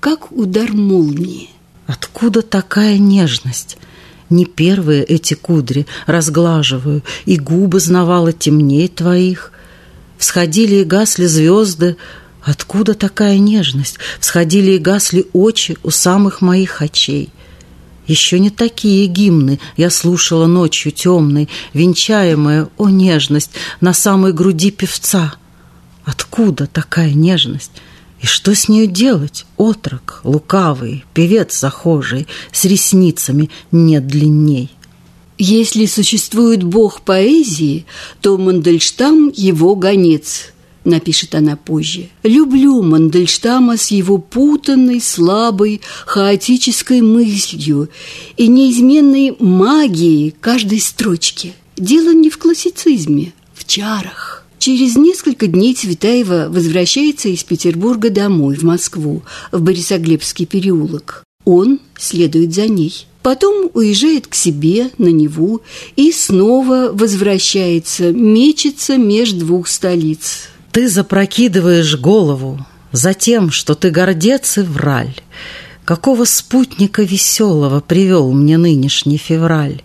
как 0.00 0.32
удар 0.32 0.72
молнии. 0.72 1.50
Откуда 1.86 2.42
такая 2.42 2.98
нежность? 2.98 3.78
Не 4.28 4.44
первые 4.44 5.04
эти 5.04 5.34
кудри 5.34 5.86
разглаживаю, 6.06 7.02
И 7.26 7.38
губы 7.38 7.80
знавала 7.80 8.32
темней 8.32 8.88
твоих. 8.88 9.52
Всходили 10.18 10.76
и 10.76 10.84
гасли 10.84 11.26
звезды, 11.26 11.96
Откуда 12.46 12.94
такая 12.94 13.38
нежность? 13.38 13.98
Всходили 14.20 14.72
и 14.72 14.78
гасли 14.78 15.26
очи 15.32 15.76
у 15.82 15.90
самых 15.90 16.40
моих 16.40 16.80
очей. 16.80 17.30
Еще 18.06 18.38
не 18.38 18.50
такие 18.50 19.06
гимны 19.06 19.58
я 19.76 19.90
слушала 19.90 20.46
ночью 20.46 20.92
темной, 20.92 21.48
Венчаемая, 21.72 22.68
о 22.78 22.88
нежность, 22.88 23.50
на 23.80 23.92
самой 23.92 24.32
груди 24.32 24.70
певца. 24.70 25.34
Откуда 26.04 26.68
такая 26.68 27.14
нежность? 27.14 27.72
И 28.20 28.26
что 28.26 28.54
с 28.54 28.68
нею 28.68 28.86
делать, 28.86 29.44
отрок, 29.56 30.20
лукавый, 30.24 31.04
певец 31.12 31.58
захожий, 31.58 32.26
с 32.52 32.64
ресницами 32.64 33.50
нет 33.72 34.06
длинней? 34.06 34.70
Если 35.38 35.84
существует 35.84 36.62
бог 36.62 37.02
поэзии, 37.02 37.84
то 38.22 38.38
Мандельштам– 38.38 39.30
его 39.34 39.74
гонец, 39.74 40.52
напишет 40.86 41.34
она 41.34 41.56
позже. 41.56 42.08
Люблю 42.22 42.80
Мандельштама 42.82 43.76
с 43.76 43.88
его 43.88 44.16
путанной, 44.16 45.00
слабой, 45.00 45.82
хаотической 46.06 47.02
мыслью 47.02 47.90
и 48.38 48.46
неизменной 48.48 49.36
магией 49.38 50.34
каждой 50.40 50.80
строчки. 50.80 51.52
Дело 51.76 52.14
не 52.14 52.30
в 52.30 52.38
классицизме, 52.38 53.34
в 53.52 53.66
чарах. 53.66 54.45
Через 54.66 54.96
несколько 54.96 55.46
дней 55.46 55.76
Цветаева 55.76 56.48
возвращается 56.50 57.28
из 57.28 57.44
Петербурга 57.44 58.10
домой, 58.10 58.56
в 58.56 58.64
Москву, 58.64 59.22
в 59.52 59.62
Борисоглебский 59.62 60.44
переулок. 60.44 61.22
Он 61.44 61.78
следует 61.96 62.52
за 62.52 62.66
ней. 62.66 63.06
Потом 63.22 63.70
уезжает 63.74 64.26
к 64.26 64.34
себе 64.34 64.90
на 64.98 65.06
Неву 65.06 65.60
и 65.94 66.10
снова 66.10 66.90
возвращается, 66.92 68.10
мечется 68.10 68.96
меж 68.96 69.30
двух 69.34 69.68
столиц. 69.68 70.48
Ты 70.72 70.88
запрокидываешь 70.88 71.96
голову 71.96 72.58
за 72.90 73.14
тем, 73.14 73.52
что 73.52 73.76
ты 73.76 73.90
гордец 73.90 74.58
и 74.58 74.62
враль. 74.62 75.14
Какого 75.84 76.24
спутника 76.24 77.04
веселого 77.04 77.78
привел 77.78 78.32
мне 78.32 78.58
нынешний 78.58 79.16
февраль? 79.16 79.82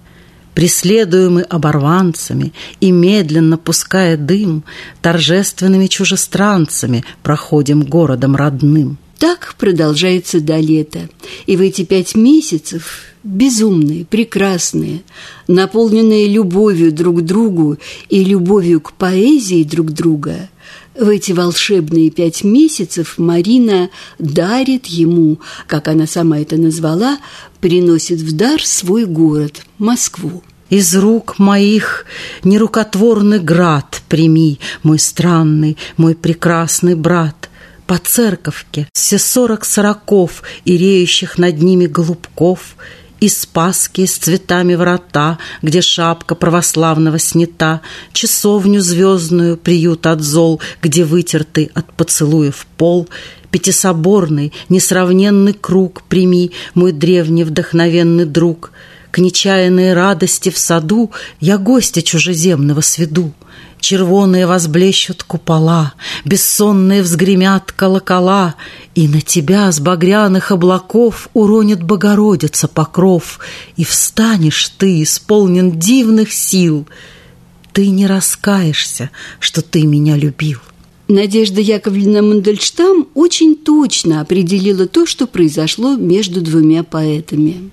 Преследуемый 0.53 1.43
оборванцами 1.43 2.53
и 2.79 2.91
медленно 2.91 3.58
пуская 3.58 4.17
дым, 4.17 4.63
торжественными 5.01 5.88
чужестранцами 5.88 7.03
проходим 7.24 7.84
городом 7.84 8.36
родным. 8.36 8.98
Так 9.17 9.55
продолжается 9.60 10.41
до 10.41 10.58
лета. 10.58 11.08
И 11.46 11.55
в 11.55 11.62
эти 11.62 11.84
пять 11.84 12.15
месяцев 12.15 13.03
безумные, 13.24 14.03
прекрасные, 14.03 15.03
наполненные 15.48 16.27
любовью 16.27 16.91
друг 16.91 17.20
к 17.20 17.22
другу 17.22 17.77
и 18.10 18.24
любовью 18.24 18.81
к 18.81 18.93
поэзии 18.93 19.63
друг 19.63 19.91
друга, 19.91 20.50
в 20.95 21.07
эти 21.07 21.31
волшебные 21.31 22.10
пять 22.10 22.43
месяцев 22.43 23.15
Марина 23.17 23.89
дарит 24.19 24.88
ему, 24.88 25.39
как 25.67 25.88
она 25.88 26.05
сама 26.05 26.39
это 26.39 26.57
назвала, 26.57 27.17
приносит 27.60 28.19
в 28.19 28.36
дар 28.36 28.62
свой 28.63 29.05
город, 29.05 29.62
Москву. 29.77 30.43
Из 30.69 30.95
рук 30.95 31.38
моих 31.38 32.05
нерукотворный 32.43 33.39
град 33.39 34.01
прими, 34.07 34.60
мой 34.83 35.00
странный, 35.00 35.77
мой 35.98 36.15
прекрасный 36.15 36.95
брат. 36.95 37.50
По 37.88 37.98
церковке 37.98 38.88
все 38.93 39.19
сорок 39.19 39.65
сороков 39.65 40.43
и 40.63 40.77
реющих 40.77 41.38
над 41.38 41.62
ними 41.62 41.88
голубков— 41.88 42.75
и 43.21 43.29
Спаски 43.29 44.05
с 44.05 44.17
цветами 44.17 44.73
врата, 44.73 45.37
где 45.61 45.81
шапка 45.81 46.35
православного 46.35 47.19
снята, 47.19 47.81
часовню 48.11 48.81
звездную, 48.81 49.57
приют 49.57 50.07
от 50.07 50.21
зол, 50.21 50.59
где 50.81 51.05
вытертый 51.05 51.71
от 51.75 51.93
поцелуев 51.93 52.65
пол, 52.77 53.07
пятисоборный, 53.51 54.51
несравненный 54.69 55.53
круг 55.53 56.01
прими, 56.09 56.51
мой 56.73 56.91
древний 56.91 57.43
вдохновенный 57.43 58.25
друг. 58.25 58.71
К 59.11 59.19
нечаянной 59.19 59.93
радости 59.93 60.49
в 60.49 60.57
саду 60.57 61.11
я 61.39 61.59
гостя 61.59 62.01
чужеземного 62.01 62.81
сведу— 62.81 63.33
Червоные 63.81 64.45
возблещут 64.45 65.23
купола, 65.23 65.93
Бессонные 66.23 67.01
взгремят 67.01 67.71
колокола, 67.71 68.55
И 68.93 69.07
на 69.07 69.21
тебя 69.21 69.71
с 69.71 69.79
багряных 69.79 70.51
облаков 70.51 71.29
Уронит 71.33 71.81
Богородица 71.81 72.67
покров, 72.67 73.39
И 73.75 73.83
встанешь 73.83 74.69
ты, 74.77 75.01
исполнен 75.01 75.79
дивных 75.79 76.31
сил. 76.31 76.88
Ты 77.73 77.89
не 77.89 78.05
раскаешься, 78.05 79.09
что 79.39 79.63
ты 79.63 79.88
меня 79.88 80.15
любил. 80.15 80.59
Надежда 81.07 81.59
Яковлевна 81.59 82.21
Мандельштам 82.21 83.07
очень 83.15 83.55
точно 83.55 84.21
определила 84.21 84.85
то, 84.85 85.07
что 85.07 85.25
произошло 85.25 85.95
между 85.95 86.41
двумя 86.41 86.83
поэтами. 86.83 87.71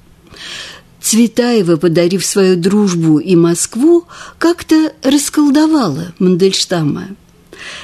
Цветаева, 1.09 1.79
подарив 1.79 2.23
свою 2.23 2.55
дружбу 2.55 3.19
и 3.19 3.35
Москву, 3.35 4.05
как-то 4.39 4.93
расколдовала 5.03 6.13
Мандельштама. 6.19 7.09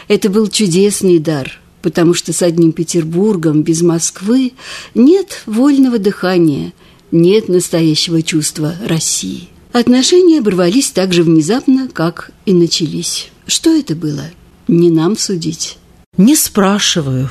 Это 0.08 0.28
был 0.28 0.48
чудесный 0.48 1.18
дар, 1.18 1.58
потому 1.80 2.12
что 2.12 2.34
с 2.34 2.42
одним 2.42 2.72
Петербургом 2.72 3.62
без 3.62 3.80
Москвы 3.80 4.52
нет 4.94 5.40
вольного 5.46 5.98
дыхания, 5.98 6.74
нет 7.12 7.48
настоящего 7.48 8.20
чувства 8.20 8.74
России. 8.86 9.48
Отношения 9.72 10.40
оборвались 10.40 10.90
так 10.90 11.14
же 11.14 11.22
внезапно, 11.22 11.88
как 11.90 12.30
и 12.44 12.52
начались. 12.52 13.28
Что 13.46 13.70
это 13.70 13.94
было? 13.94 14.24
Не 14.68 14.90
нам 14.90 15.16
судить. 15.16 15.78
Не 16.18 16.36
спрашиваю. 16.36 17.30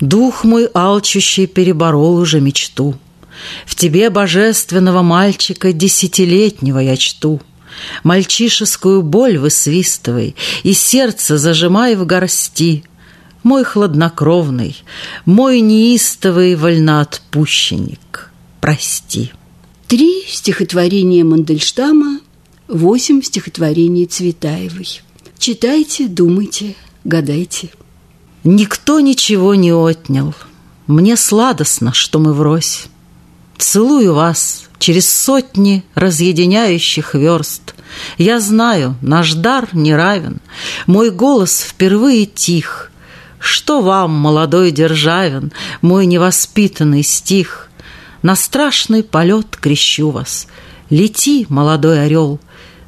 Дух 0.00 0.44
мой 0.44 0.68
алчущий 0.74 1.46
переборол 1.46 2.16
уже 2.16 2.42
мечту. 2.42 2.94
В 3.66 3.74
тебе 3.74 4.10
божественного 4.10 5.02
мальчика 5.02 5.72
десятилетнего 5.72 6.78
я 6.78 6.96
чту. 6.96 7.40
Мальчишескую 8.02 9.00
боль 9.02 9.38
высвистывай 9.38 10.34
И 10.64 10.72
сердце 10.72 11.38
зажимай 11.38 11.94
в 11.94 12.04
горсти. 12.04 12.84
Мой 13.42 13.64
хладнокровный, 13.64 14.76
мой 15.24 15.60
неистовый 15.60 16.56
вольноотпущенник, 16.56 18.30
прости. 18.60 19.32
Три 19.88 20.24
стихотворения 20.28 21.24
Мандельштама, 21.24 22.20
восемь 22.68 23.22
стихотворений 23.22 24.04
Цветаевой. 24.04 25.00
Читайте, 25.38 26.06
думайте, 26.06 26.74
гадайте. 27.04 27.70
Никто 28.44 29.00
ничего 29.00 29.54
не 29.54 29.72
отнял— 29.72 30.34
мне 30.90 31.16
сладостно, 31.16 31.92
что 31.92 32.18
мы 32.18 32.32
врозь. 32.32 32.88
Целую 33.60 34.14
вас 34.14 34.70
через 34.78 35.10
сотни 35.10 35.84
разъединяющих 35.94 37.14
верст. 37.14 37.74
Я 38.16 38.40
знаю, 38.40 38.96
наш 39.02 39.34
дар 39.34 39.68
не 39.74 39.94
равен, 39.94 40.40
мой 40.86 41.10
голос 41.10 41.60
впервые 41.60 42.24
тих. 42.24 42.90
Что 43.38 43.82
вам, 43.82 44.12
молодой 44.12 44.70
Державин, 44.70 45.52
мой 45.82 46.06
невоспитанный 46.06 47.02
стих? 47.02 47.68
На 48.22 48.34
страшный 48.34 49.02
полет 49.02 49.58
крещу 49.58 50.08
вас. 50.08 50.46
Лети, 50.88 51.44
молодой 51.50 52.06
орел, 52.06 52.40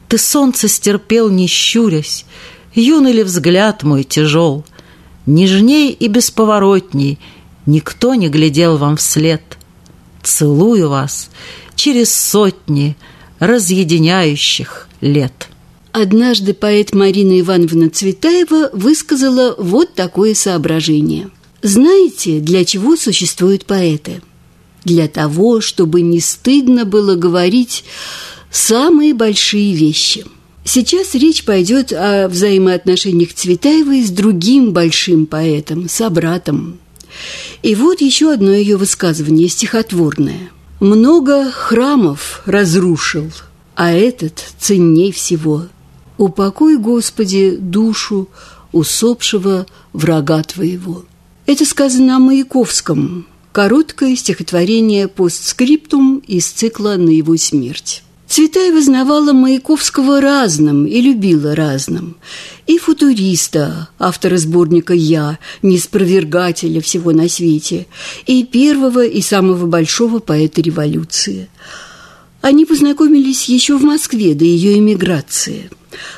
ты 0.09 0.17
солнце 0.17 0.69
стерпел, 0.69 1.29
не 1.29 1.49
щурясь, 1.49 2.25
Юный 2.75 3.13
ли 3.13 3.23
взгляд 3.25 3.83
мой 3.83 4.05
тяжел? 4.05 4.65
Нежней 5.27 5.91
и 5.91 6.09
бесповоротней 6.09 7.19
Никто 7.67 8.15
не 8.15 8.31
глядел 8.31 8.79
вам 8.79 8.97
вслед. 8.97 9.52
Целую 10.23 10.89
вас 10.89 11.31
через 11.75 12.15
сотни 12.15 12.97
разъединяющих 13.39 14.89
лет. 15.01 15.49
Однажды 15.93 16.55
поэт 16.55 16.95
Марина 16.95 17.39
Ивановна 17.41 17.91
Цветаева 17.91 18.71
высказала 18.73 19.55
вот 19.59 19.95
такое 19.95 20.35
соображение. 20.35 21.29
Знаете, 21.61 22.41
для 22.41 22.65
чего 22.65 22.97
существуют 22.97 23.67
поэты? 23.67 24.23
Для 24.85 25.07
того, 25.09 25.61
чтобы 25.61 26.01
не 26.01 26.21
стыдно 26.21 26.85
было 26.85 27.15
говорить 27.15 27.85
самые 28.51 29.15
большие 29.15 29.75
вещи– 29.75 30.25
Сейчас 30.65 31.15
речь 31.15 31.45
пойдет 31.45 31.93
о 31.93 32.29
взаимоотношениях 32.29 33.35
Цветаевой 33.35 34.03
с 34.03 34.11
другим 34.11 34.73
большим 34.73 35.27
поэтом, 35.27 35.89
собратом. 35.89 36.79
И 37.63 37.75
вот 37.75 38.01
еще 38.01 38.33
одно 38.33 38.53
ее 38.53 38.77
высказывание, 38.77 39.49
стихотворное. 39.49 40.51
«Много 40.81 41.51
храмов 41.51 42.43
разрушил, 42.45 43.31
а 43.77 43.93
этот 43.93 44.43
ценней 44.59 45.13
всего. 45.13 45.67
Упокой, 46.19 46.77
Господи, 46.77 47.57
душу 47.57 48.29
усопшего 48.73 49.67
врага 49.93 50.43
Твоего». 50.43 51.05
Это 51.47 51.65
сказано 51.65 52.17
о 52.17 52.19
Маяковском, 52.19 53.27
короткое 53.53 54.17
стихотворение 54.17 55.09
постскриптум 55.09 56.23
из 56.27 56.47
цикла 56.47 56.95
«На 56.97 57.11
его 57.11 57.37
смерть». 57.37 58.03
Цветаева 58.33 58.81
знавала 58.81 59.35
Маяковского 59.35 60.23
разным 60.23 60.87
и 60.87 61.03
любила 61.03 61.55
разным. 61.55 62.17
И 62.67 62.79
футуриста, 62.79 63.91
автора 63.99 64.39
сборника 64.39 64.95
«Я», 64.95 65.39
неспровергателя 65.61 66.81
всего 66.81 67.13
на 67.13 67.29
свете, 67.29 67.87
и 68.25 68.43
первого 68.45 69.05
и 69.05 69.21
самого 69.21 69.67
большого 69.67 70.19
поэта 70.19 70.63
революции. 70.63 71.51
Они 72.41 72.65
познакомились 72.65 73.51
еще 73.51 73.77
в 73.77 73.85
Москве 73.85 74.33
до 74.33 74.47
ее 74.47 74.79
эмиграции. 74.79 75.69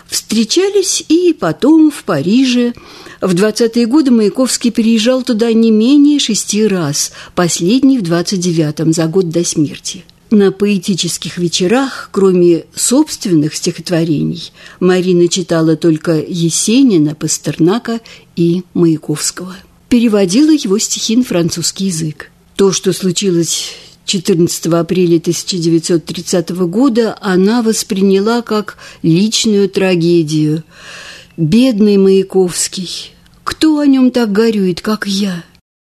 Встречались 0.07 1.05
и 1.09 1.33
потом 1.37 1.91
в 1.91 2.05
Париже. 2.05 2.75
В 3.21 3.35
20-е 3.35 3.87
годы 3.87 4.13
Маяковский 4.13 4.71
переезжал 4.71 5.25
туда 5.25 5.53
не 5.53 5.73
менее 5.73 6.21
шести 6.21 6.65
раз, 6.65 7.11
последний 7.35 7.99
в 7.99 8.03
29-м, 8.03 8.93
за 8.93 9.07
год 9.07 9.31
до 9.31 9.43
смерти– 9.45 10.05
на 10.35 10.53
поэтических 10.53 11.39
вечерах, 11.39 12.09
кроме 12.13 12.65
собственных 12.75 13.55
стихотворений, 13.55 14.53
Марина 14.81 15.29
читала 15.29 15.77
только 15.77 16.13
Есенина, 16.21 17.15
Пастернака 17.15 18.01
и 18.37 18.63
Маяковского. 18.75 19.57
Переводила 19.89 20.51
его 20.51 20.79
стихи 20.79 21.17
на 21.17 21.25
французский 21.25 21.87
язык. 21.87 22.31
То, 22.57 22.73
что 22.73 22.93
случилось 22.93 23.71
14 24.07 24.67
апреля 24.67 25.17
1930 25.19 26.51
года, 26.51 27.17
она 27.21 27.63
восприняла 27.63 28.43
как 28.43 28.77
личную 29.03 29.69
трагедию. 29.69 30.65
«Бедный 31.37 31.97
Маяковский! 31.97 33.11
Кто 33.43 33.79
о 33.79 33.87
нем 33.87 34.11
так 34.11 34.31
горюет, 34.33 34.81
как 34.81 35.07
я?» 35.07 35.45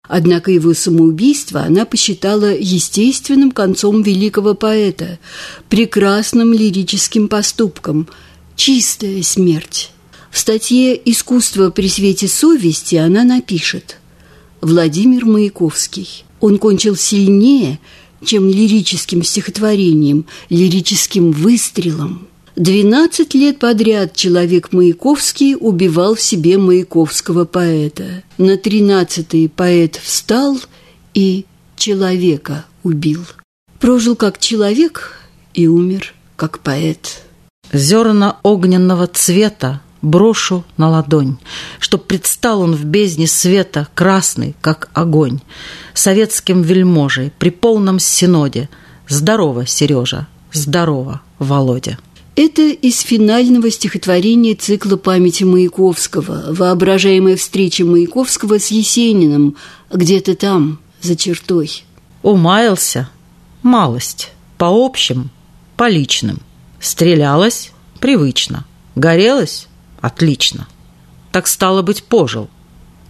Однако 0.08 0.52
его 0.52 0.74
самоубийство 0.74 1.62
она 1.62 1.86
посчитала 1.86 2.56
естественным 2.56 3.52
концом 3.52 4.04
великого 4.04 4.54
поэта, 4.54 5.20
прекрасным 5.70 6.54
лирическим 6.54 7.28
поступком, 7.28 8.08
чистая 8.56 9.22
смерть. 9.22 9.92
В 10.32 10.40
статье 10.40 11.00
«Искусство 11.10 11.72
при 11.72 11.90
свете 11.90 12.28
совести» 12.28 12.96
она 12.96 13.24
напишет 13.24 13.98
«Владимир 14.62 15.26
Маяковский. 15.26 16.24
Он 16.40 16.58
кончил 16.58 16.96
сильнее, 16.96 17.80
чем 18.24 18.48
лирическим 18.48 19.24
стихотворением, 19.24 20.26
лирическим 20.50 21.32
выстрелом». 21.32 22.28
Двенадцать 22.58 23.36
лет 23.36 23.60
подряд 23.60 24.16
человек 24.16 24.74
Маяковский 24.74 25.56
убивал 25.56 26.16
в 26.16 26.22
себе 26.22 26.58
маяковского 26.58 27.46
поэта. 27.46 28.24
На 28.40 28.58
тринадцатый 28.58 29.48
поэт 29.48 29.98
встал 29.98 30.58
и 31.14 31.46
человека 31.76 32.66
убил. 32.82 33.26
Прожил 33.80 34.16
как 34.16 34.40
человек 34.40 35.20
и 35.54 35.68
умер 35.68 36.16
как 36.36 36.58
поэт. 36.58 37.22
Зерна 37.72 38.40
огненного 38.42 39.06
цвета 39.06 39.82
брошу 40.02 40.66
на 40.78 40.90
ладонь, 40.90 41.38
Чтоб 41.80 42.08
предстал 42.08 42.62
он 42.62 42.74
в 42.74 42.86
бездне 42.86 43.28
света 43.28 43.88
красный, 43.94 44.56
как 44.62 44.90
огонь, 44.94 45.42
Советским 45.94 46.64
вельможей 46.64 47.32
при 47.38 47.52
полном 47.52 48.00
синоде. 48.00 48.68
Здорово, 49.08 49.68
Сережа, 49.68 50.26
здорово, 50.52 51.22
Володя. 51.38 52.00
Это 52.38 52.62
из 52.62 53.00
финального 53.00 53.72
стихотворения 53.72 54.54
цикла 54.54 54.96
памяти 54.96 55.44
Маяковского, 55.44 56.54
воображаемая 56.54 57.36
встреча 57.36 57.84
Маяковского 57.84 58.60
с 58.60 58.68
Есениным, 58.68 59.56
где-то 59.92 60.36
там, 60.36 60.80
за 61.02 61.16
чертой. 61.16 61.84
Умаялся? 62.22 63.10
Малость. 63.64 64.34
По 64.60 64.68
общим, 64.68 65.32
по 65.78 65.90
личным. 65.90 66.40
Стрелялась? 66.80 67.72
Привычно. 68.00 68.66
Горелась? 68.94 69.68
Отлично. 70.00 70.68
Так 71.32 71.48
стало 71.48 71.82
быть, 71.82 72.04
пожил. 72.04 72.52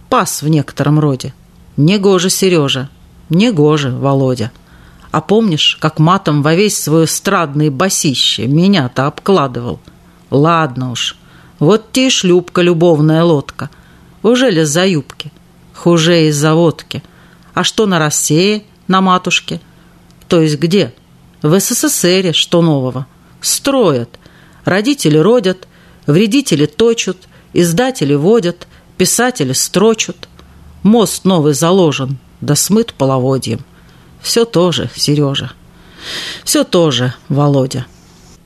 Пас 0.08 0.40
в 0.40 0.48
некотором 0.48 0.98
роде. 0.98 1.34
Негоже, 1.76 2.30
Сережа. 2.30 2.88
Негоже, 3.28 3.90
Володя. 3.90 4.52
А 5.10 5.20
помнишь, 5.20 5.78
как 5.80 5.98
матом 5.98 6.42
во 6.42 6.54
весь 6.54 6.78
свой 6.78 7.06
эстрадный 7.06 7.70
басище 7.70 8.46
меня-то 8.46 9.06
обкладывал? 9.06 9.80
Ладно 10.30 10.92
уж, 10.92 11.16
вот 11.58 11.92
те 11.92 12.08
и 12.08 12.10
шлюпка, 12.10 12.62
любовная 12.62 13.24
лодка. 13.24 13.70
Уже 14.22 14.50
ли 14.50 14.64
за 14.64 14.86
юбки? 14.86 15.32
Хуже 15.74 16.28
из-за 16.28 16.54
водки. 16.54 17.02
А 17.54 17.64
что 17.64 17.86
на 17.86 17.98
России, 17.98 18.64
на 18.86 19.00
матушке? 19.00 19.60
То 20.28 20.40
есть 20.40 20.58
где? 20.58 20.94
В 21.42 21.58
СССР 21.58 22.34
что 22.34 22.62
нового? 22.62 23.06
Строят. 23.40 24.18
Родители 24.64 25.16
родят, 25.16 25.66
вредители 26.06 26.66
точат, 26.66 27.16
издатели 27.52 28.14
водят, 28.14 28.68
писатели 28.96 29.52
строчат. 29.52 30.28
Мост 30.82 31.24
новый 31.24 31.54
заложен, 31.54 32.18
да 32.40 32.54
смыт 32.54 32.92
половодьем. 32.94 33.60
Все 34.22 34.44
тоже, 34.44 34.90
Сережа. 34.94 35.52
Все 36.44 36.64
тоже, 36.64 37.14
Володя. 37.28 37.86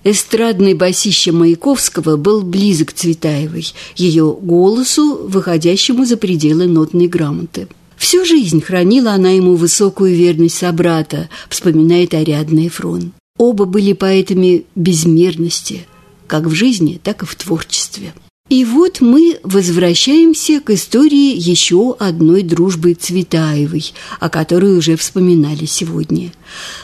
Эстрадный 0.04 0.74
басище 0.74 1.30
Маяковского 1.30 2.16
был 2.16 2.42
близок 2.42 2.92
Цветаевой, 2.92 3.72
ее 3.94 4.37
голосу, 4.40 5.28
выходящему 5.28 6.04
за 6.04 6.16
пределы 6.16 6.66
нотной 6.66 7.06
грамоты. 7.06 7.68
Всю 7.96 8.24
жизнь 8.24 8.61
хранила 8.61 9.12
она 9.12 9.30
ему 9.30 9.54
высокую 9.54 10.16
верность 10.16 10.58
собрата, 10.58 11.28
вспоминает 11.48 12.14
Ариадна 12.14 12.66
Эфрон. 12.66 13.12
Оба 13.38 13.64
были 13.64 13.92
поэтами 13.92 14.64
безмерности, 14.74 15.87
как 16.26 16.46
в 16.46 16.52
жизни, 16.52 17.00
так 17.02 17.22
и 17.22 17.26
в 17.26 17.37
творчестве. 17.37 18.12
И 18.52 18.66
вот 18.66 19.00
мы 19.00 19.40
возвращаемся 19.42 20.60
к 20.60 20.68
истории 20.68 21.34
еще 21.34 21.96
одной 21.98 22.42
дружбы 22.42 22.92
Цветаевой, 22.92 23.94
о 24.20 24.28
которой 24.28 24.76
уже 24.76 24.96
вспоминали 24.96 25.64
сегодня. 25.64 26.32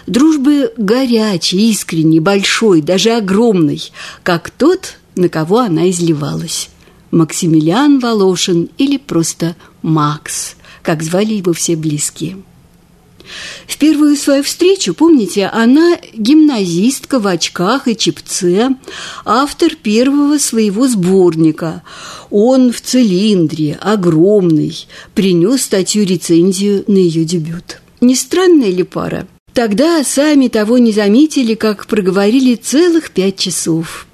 Дружбы 0.07 0.72
горячей, 0.78 1.70
искренней, 1.70 2.20
большой, 2.20 2.81
даже 2.81 3.11
огромной, 3.11 3.83
как 4.22 4.48
тот, 4.48 4.96
на 5.14 5.28
кого 5.28 5.59
она 5.59 5.90
изливалась. 5.90 6.70
Максимилиан 7.11 7.98
Волошин 7.98 8.70
или 8.78 8.96
просто 8.96 9.54
Макс, 9.83 10.57
как 10.81 11.02
звали 11.02 11.35
его 11.35 11.52
все 11.52 11.76
близкие. 11.76 12.38
В 13.67 13.77
первую 13.79 14.17
свою 14.17 14.43
встречу, 14.43 14.95
помните, 14.95 15.47
она 15.47 15.99
гимназистка 16.12 17.19
в 17.19 17.27
очках 17.27 17.88
и 17.88 17.97
чепце, 17.97 18.71
автор 19.25 19.75
первого 19.75 20.38
своего 20.38 20.88
сборника. 20.88 21.83
Он 22.31 22.73
в 22.73 22.81
цилиндре, 22.81 23.79
огромный, 23.81 24.87
принес 25.14 25.62
статью-рецензию 25.62 26.85
на 26.87 26.97
ее 26.97 27.25
дебют. 27.25 27.81
Не 28.01 28.14
странная 28.14 28.71
ли 28.71 28.83
пара? 28.83 29.27
Тогда 29.53 30.05
сами 30.05 30.49
того 30.49 30.79
не 30.79 30.93
заметили, 30.93 31.55
как 31.55 31.87
проговорили 31.87 32.55
целых 32.55 33.11
пять 33.11 33.38
часов. 33.38 34.07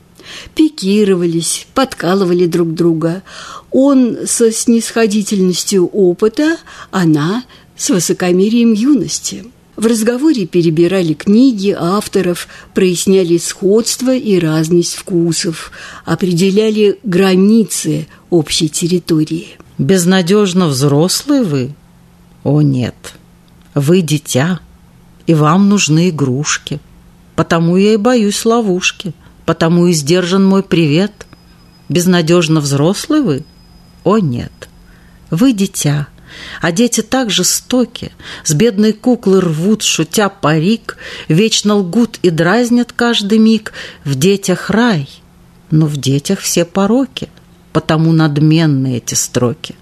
Пикировались, 0.55 1.67
подкалывали 1.75 2.47
друг 2.47 2.73
друга. 2.73 3.23
Он 3.71 4.19
со 4.27 4.51
снисходительностью 4.51 5.87
опыта, 5.87 6.57
она 6.91 7.45
с 7.77 7.91
высокомерием 7.91 8.73
юности. 8.73 9.45
В 9.77 9.87
разговоре 9.87 10.47
перебирали 10.47 11.15
книги 11.15 11.77
авторов, 11.77 12.47
проясняли 12.75 13.39
сходство 13.39 14.15
и 14.15 14.39
разность 14.39 14.95
вкусов, 14.95 15.73
определяли 16.05 16.99
границы 17.03 18.07
общей 18.31 18.69
территории. 18.69 19.49
Безнадежно 19.79 20.69
взрослые 20.69 21.43
вы? 21.43 21.75
О, 22.45 22.61
нет. 22.63 23.15
Вы 23.75 24.03
дитя, 24.03 24.61
и 25.27 25.35
вам 25.35 25.69
нужны 25.69 26.11
игрушки. 26.11 26.79
Потому 27.35 27.77
я 27.77 27.95
и 27.95 27.97
боюсь 27.97 28.45
ловушки, 28.45 29.13
потому 29.45 29.89
и 29.89 29.93
сдержан 29.93 30.47
мой 30.47 30.63
привет. 30.63 31.27
Безнадежно 31.89 32.61
взрослые 32.61 33.23
вы? 33.23 33.45
О, 34.05 34.19
нет. 34.19 34.53
Вы 35.31 35.53
дитя, 35.53 36.07
а 36.61 36.73
дети 36.73 37.01
так 37.03 37.31
жестоки, 37.31 38.13
с 38.45 38.53
бедной 38.55 38.93
куклы 38.93 39.41
рвут, 39.41 39.83
шутя 39.83 40.29
парик, 40.29 40.97
Вечно 41.29 41.77
лгут 41.77 42.19
и 42.23 42.31
дразнят 42.31 42.93
каждый 42.93 43.39
миг. 43.39 43.73
В 44.05 44.15
детях 44.15 44.71
рай, 44.71 45.09
но 45.71 45.87
в 45.87 45.97
детях 45.97 46.41
все 46.41 46.65
пороки, 46.65 47.29
Потому 47.73 48.13
надменны 48.13 48.99
эти 48.99 49.15
строки. 49.15 49.75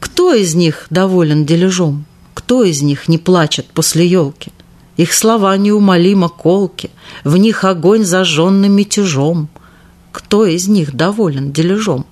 Кто 0.00 0.32
из 0.32 0.54
них 0.54 0.86
доволен 0.90 1.44
дележом? 1.44 2.06
Кто 2.34 2.64
из 2.64 2.82
них 2.82 3.08
не 3.08 3.18
плачет 3.18 3.66
после 3.66 4.06
елки? 4.06 4.52
Их 4.96 5.12
слова 5.12 5.56
неумолимо 5.56 6.28
колки, 6.28 6.90
В 7.24 7.36
них 7.36 7.64
огонь 7.64 8.04
зажженный 8.04 8.68
мятежом. 8.68 9.48
Кто 10.12 10.46
из 10.46 10.68
них 10.68 10.94
доволен 10.94 11.52
дележом? 11.52 12.06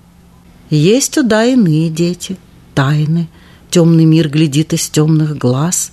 Есть 0.71 1.15
туда 1.15 1.45
иные 1.45 1.91
дети, 1.91 2.37
тайны, 2.75 3.29
Темный 3.70 4.05
мир 4.05 4.29
глядит 4.29 4.72
из 4.72 4.88
темных 4.88 5.37
глаз. 5.37 5.92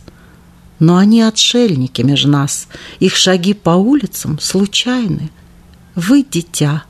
Но 0.79 0.97
они 0.97 1.21
отшельники 1.21 2.01
меж 2.01 2.25
нас, 2.25 2.67
Их 2.99 3.15
шаги 3.15 3.53
по 3.53 3.71
улицам 3.71 4.39
случайны. 4.39 5.29
Вы 5.95 6.25
дитя, 6.29 6.83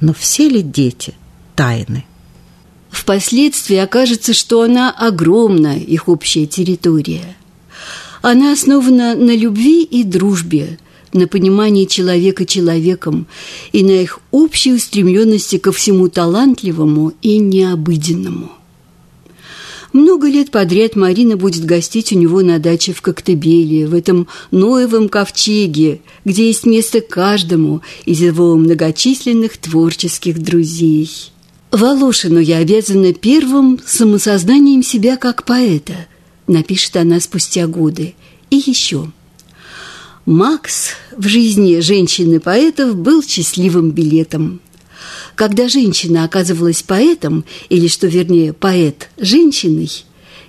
но 0.00 0.12
все 0.12 0.48
ли 0.48 0.62
дети 0.62 1.14
тайны? 1.56 2.04
Впоследствии 2.90 3.76
окажется, 3.76 4.34
что 4.34 4.62
она 4.62 4.90
огромна, 4.90 5.76
их 5.78 6.08
общая 6.08 6.46
территория. 6.46 7.36
Она 8.22 8.52
основана 8.52 9.14
на 9.14 9.34
любви 9.34 9.82
и 9.82 10.04
дружбе, 10.04 10.78
на 11.12 11.26
понимании 11.26 11.86
человека 11.86 12.44
человеком 12.44 13.26
и 13.72 13.82
на 13.82 13.92
их 13.92 14.20
общей 14.30 14.74
устремленности 14.74 15.58
ко 15.58 15.72
всему 15.72 16.08
талантливому 16.08 17.12
и 17.22 17.38
необыденному. 17.38 18.57
Много 19.92 20.28
лет 20.28 20.50
подряд 20.50 20.96
Марина 20.96 21.36
будет 21.36 21.64
гостить 21.64 22.12
у 22.12 22.18
него 22.18 22.42
на 22.42 22.58
даче 22.58 22.92
в 22.92 23.00
Коктебеле, 23.00 23.86
в 23.86 23.94
этом 23.94 24.28
Ноевом 24.50 25.08
ковчеге, 25.08 26.00
где 26.24 26.48
есть 26.48 26.66
место 26.66 27.00
каждому 27.00 27.80
из 28.04 28.20
его 28.20 28.54
многочисленных 28.56 29.56
творческих 29.56 30.42
друзей. 30.42 31.10
Волошину 31.70 32.38
я 32.38 32.58
обязана 32.58 33.12
первым 33.14 33.78
самосознанием 33.84 34.82
себя 34.82 35.16
как 35.16 35.44
поэта, 35.44 36.06
напишет 36.46 36.96
она 36.96 37.20
спустя 37.20 37.66
годы. 37.66 38.14
И 38.50 38.56
еще. 38.56 39.10
Макс 40.24 40.90
в 41.16 41.26
жизни 41.26 41.80
женщины-поэтов 41.80 42.96
был 42.96 43.22
счастливым 43.22 43.90
билетом. 43.90 44.60
Когда 45.38 45.68
женщина 45.68 46.24
оказывалась 46.24 46.82
поэтом, 46.82 47.44
или, 47.68 47.86
что 47.86 48.08
вернее, 48.08 48.52
поэт 48.52 49.08
женщиной, 49.18 49.88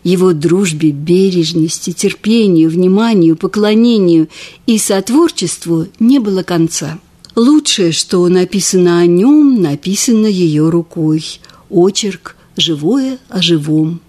его 0.03 0.33
дружбе, 0.33 0.89
бережности, 0.89 1.91
терпению, 1.91 2.71
вниманию, 2.71 3.35
поклонению 3.35 4.29
и 4.65 4.79
сотворчеству 4.79 5.85
не 5.99 6.17
было 6.17 6.41
конца. 6.41 6.97
Лучшее, 7.35 7.91
что 7.91 8.27
написано 8.29 8.99
о 8.99 9.05
нем, 9.05 9.61
написано 9.61 10.25
ее 10.25 10.69
рукой. 10.69 11.23
Очерк 11.69 12.35
«Живое 12.57 13.19
о 13.29 13.43
живом». 13.43 14.01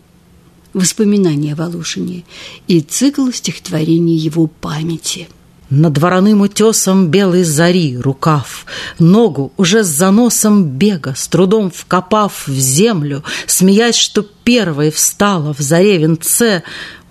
Воспоминания 0.72 1.54
Волошине 1.54 2.24
и 2.68 2.80
цикл 2.80 3.30
стихотворений 3.32 4.16
его 4.16 4.46
памяти– 4.46 5.28
над 5.70 5.98
вороным 5.98 6.40
утесом 6.42 7.08
белой 7.08 7.44
зари 7.44 7.96
рукав, 7.96 8.66
Ногу 8.98 9.52
уже 9.56 9.84
с 9.84 9.86
заносом 9.86 10.64
бега, 10.64 11.14
с 11.16 11.28
трудом 11.28 11.70
вкопав 11.70 12.46
в 12.46 12.58
землю, 12.58 13.24
Смеясь, 13.46 13.96
что 13.96 14.22
первой 14.22 14.90
встала 14.90 15.54
в 15.54 15.60
заре 15.60 15.98
венце, 15.98 16.62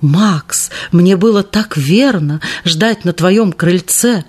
«Макс, 0.01 0.69
мне 0.91 1.17
было 1.17 1.43
так 1.43 1.75
верно 1.75 2.39
ждать 2.63 3.05
на 3.05 3.13
твоем 3.13 3.51
крыльце!» 3.51 4.25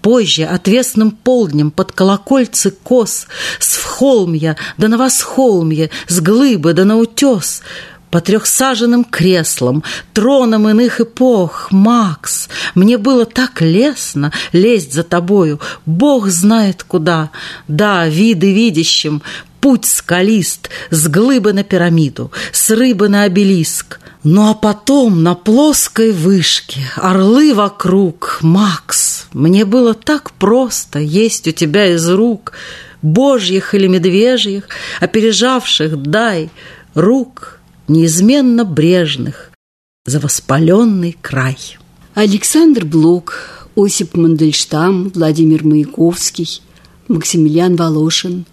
Позже, 0.00 0.42
отвесным 0.42 1.12
полднем, 1.12 1.70
под 1.70 1.92
колокольцы 1.92 2.72
кос, 2.72 3.28
С 3.60 3.76
вхолмья 3.76 4.56
да 4.76 4.88
на 4.88 4.98
восхолмье, 4.98 5.90
с 6.08 6.20
глыбы 6.20 6.72
да 6.72 6.84
на 6.84 6.96
утес— 6.96 7.62
по 8.12 8.20
трехсаженным 8.20 9.04
креслам, 9.04 9.82
троном 10.12 10.68
иных 10.68 11.00
эпох. 11.00 11.72
Макс, 11.72 12.48
мне 12.74 12.98
было 12.98 13.24
так 13.24 13.62
лестно 13.62 14.32
лезть 14.52 14.92
за 14.92 15.02
тобою, 15.02 15.60
Бог 15.86 16.28
знает 16.28 16.84
куда. 16.84 17.30
Да, 17.68 18.06
виды 18.06 18.52
видящим, 18.52 19.22
путь 19.62 19.86
скалист, 19.86 20.68
с 20.90 21.08
глыбы 21.08 21.54
на 21.54 21.64
пирамиду, 21.64 22.30
с 22.52 22.68
рыбы 22.68 23.08
на 23.08 23.22
обелиск. 23.22 23.98
Ну 24.24 24.50
а 24.50 24.54
потом 24.54 25.22
на 25.22 25.34
плоской 25.34 26.12
вышке 26.12 26.82
орлы 26.96 27.54
вокруг. 27.54 28.40
Макс, 28.42 29.26
мне 29.32 29.64
было 29.64 29.94
так 29.94 30.32
просто 30.32 30.98
есть 30.98 31.48
у 31.48 31.52
тебя 31.52 31.86
из 31.86 32.06
рук 32.10 32.52
Божьих 33.00 33.74
или 33.74 33.86
медвежьих, 33.86 34.68
опережавших, 35.00 36.02
дай, 36.02 36.50
рук 36.94 37.61
неизменно 37.88 38.64
брежных 38.64 39.52
за 40.04 40.20
воспаленный 40.20 41.16
край. 41.20 41.56
Александр 42.14 42.84
Блок, 42.84 43.68
Осип 43.76 44.16
Мандельштам, 44.16 45.10
Владимир 45.10 45.64
Маяковский, 45.64 46.62
Максимилиан 47.08 47.76
Волошин. 47.76 48.44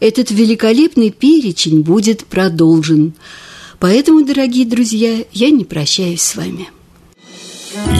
Этот 0.00 0.30
великолепный 0.30 1.10
перечень 1.10 1.82
будет 1.82 2.24
продолжен. 2.26 3.14
Поэтому, 3.78 4.24
дорогие 4.24 4.66
друзья, 4.66 5.24
я 5.32 5.50
не 5.50 5.64
прощаюсь 5.64 6.22
с 6.22 6.36
вами. 6.36 6.68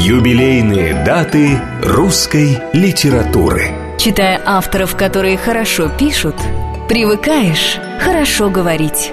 Юбилейные 0.04 1.04
даты 1.04 1.60
русской 1.82 2.58
литературы. 2.72 3.70
Читая 3.98 4.42
авторов, 4.44 4.96
которые 4.96 5.38
хорошо 5.38 5.90
пишут, 5.98 6.34
привыкаешь 6.88 7.78
хорошо 8.00 8.50
говорить. 8.50 9.12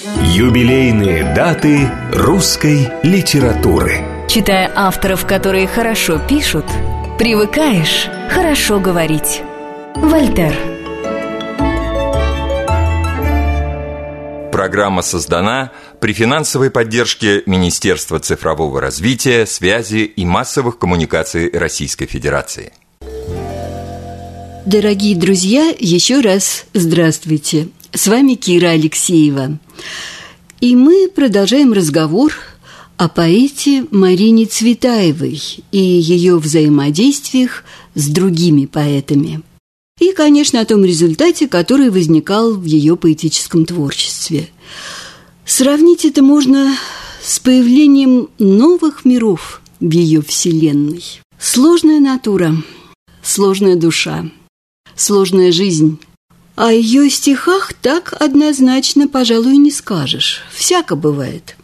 Юбилейные 0.00 1.34
даты 1.34 1.90
русской 2.12 2.88
литературы. 3.02 3.96
Читая 4.28 4.70
авторов, 4.72 5.26
которые 5.26 5.66
хорошо 5.66 6.20
пишут, 6.20 6.66
привыкаешь 7.18 8.08
хорошо 8.30 8.78
говорить. 8.78 9.42
Вольтер. 9.96 10.54
Программа 14.52 15.02
создана 15.02 15.72
при 16.00 16.12
финансовой 16.12 16.70
поддержке 16.70 17.42
Министерства 17.46 18.20
цифрового 18.20 18.80
развития, 18.80 19.46
связи 19.46 20.04
и 20.04 20.24
массовых 20.24 20.78
коммуникаций 20.78 21.50
Российской 21.52 22.06
Федерации. 22.06 22.72
Дорогие 24.64 25.16
друзья, 25.16 25.74
еще 25.76 26.20
раз 26.20 26.66
здравствуйте. 26.72 27.68
С 27.98 28.06
вами 28.06 28.34
Кира 28.34 28.68
Алексеева. 28.68 29.58
И 30.60 30.76
мы 30.76 31.08
продолжаем 31.12 31.72
разговор 31.72 32.32
о 32.96 33.08
поэте 33.08 33.86
Марине 33.90 34.46
Цветаевой 34.46 35.42
и 35.72 35.78
ее 35.78 36.38
взаимодействиях 36.38 37.64
с 37.96 38.06
другими 38.06 38.66
поэтами. 38.66 39.42
И, 39.98 40.12
конечно, 40.12 40.60
о 40.60 40.64
том 40.64 40.84
результате, 40.84 41.48
который 41.48 41.90
возникал 41.90 42.54
в 42.54 42.62
ее 42.62 42.96
поэтическом 42.96 43.66
творчестве. 43.66 44.48
Сравнить 45.44 46.04
это 46.04 46.22
можно 46.22 46.76
с 47.20 47.40
появлением 47.40 48.28
новых 48.38 49.04
миров 49.04 49.60
в 49.80 49.90
ее 49.90 50.22
вселенной. 50.22 51.02
Сложная 51.40 51.98
натура, 51.98 52.54
сложная 53.24 53.74
душа, 53.74 54.30
сложная 54.94 55.50
жизнь. 55.50 55.98
О 56.58 56.72
ее 56.72 57.08
стихах 57.08 57.72
так 57.72 58.12
однозначно, 58.18 59.06
пожалуй, 59.06 59.58
не 59.58 59.70
скажешь. 59.70 60.42
Всяко 60.52 60.96
бывает. 60.96 61.54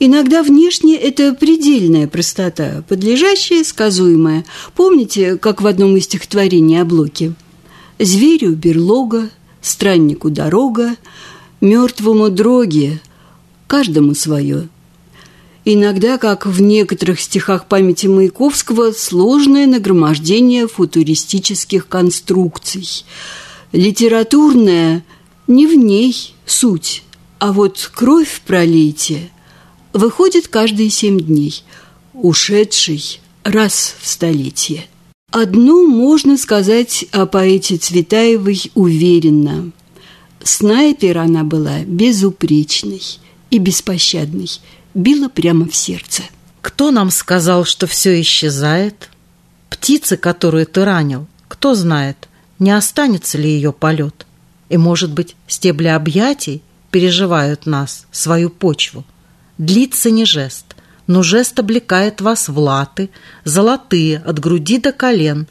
Иногда 0.00 0.42
внешне 0.42 0.96
это 0.96 1.32
предельная 1.32 2.06
простота, 2.06 2.84
подлежащая, 2.86 3.64
сказуемая. 3.64 4.44
Помните, 4.74 5.38
как 5.38 5.62
в 5.62 5.66
одном 5.66 5.96
из 5.96 6.04
стихотворений 6.04 6.78
о 6.78 6.84
Блоке? 6.84 7.32
«Зверю 7.98 8.50
берлога, 8.50 9.30
страннику 9.62 10.28
дорога, 10.28 10.96
мертвому 11.62 12.28
дроге, 12.28 13.00
каждому 13.66 14.14
свое». 14.14 14.68
Иногда, 15.64 16.18
как 16.18 16.44
в 16.44 16.60
некоторых 16.60 17.18
стихах 17.18 17.64
памяти 17.64 18.08
Маяковского, 18.08 18.92
сложное 18.92 19.66
нагромождение 19.66 20.68
футуристических 20.68 21.88
конструкций. 21.88 23.06
Литературная 23.72 25.04
не 25.46 25.66
в 25.66 25.76
ней 25.76 26.34
суть, 26.46 27.02
а 27.38 27.52
вот 27.52 27.90
кровь 27.94 28.42
пролейте 28.46 29.30
выходит 29.92 30.48
каждые 30.48 30.90
семь 30.90 31.18
дней, 31.18 31.64
ушедший 32.14 33.20
раз 33.42 33.94
в 34.00 34.06
столетие. 34.06 34.86
Одно 35.30 35.82
можно 35.82 36.36
сказать 36.36 37.06
о 37.12 37.26
поэте 37.26 37.76
Цветаевой 37.78 38.70
уверенно. 38.74 39.72
Снайпер 40.42 41.18
она 41.18 41.44
была 41.44 41.80
безупречной 41.84 43.02
и 43.50 43.58
беспощадной– 43.58 44.48
била 44.94 45.28
прямо 45.28 45.66
в 45.68 45.74
сердце. 45.74 46.22
Кто 46.60 46.90
нам 46.90 47.10
сказал, 47.10 47.64
что 47.64 47.86
все 47.86 48.20
исчезает? 48.20 49.10
Птицы, 49.70 50.16
которую 50.16 50.66
ты 50.66 50.84
ранил, 50.84 51.26
кто 51.48 51.74
знает, 51.74 52.28
не 52.62 52.70
останется 52.70 53.38
ли 53.38 53.50
ее 53.50 53.72
полет? 53.72 54.26
И, 54.68 54.76
может 54.76 55.12
быть, 55.12 55.36
стебли 55.46 55.88
объятий 55.88 56.62
переживают 56.90 57.66
нас, 57.66 58.06
свою 58.10 58.48
почву. 58.50 59.04
Длится 59.58 60.10
не 60.10 60.24
жест, 60.24 60.76
но 61.06 61.22
жест 61.22 61.58
облекает 61.58 62.20
вас 62.20 62.48
в 62.48 62.58
латы, 62.58 63.10
золотые, 63.44 64.18
от 64.18 64.38
груди 64.38 64.78
до 64.78 64.92
колен, 64.92 65.46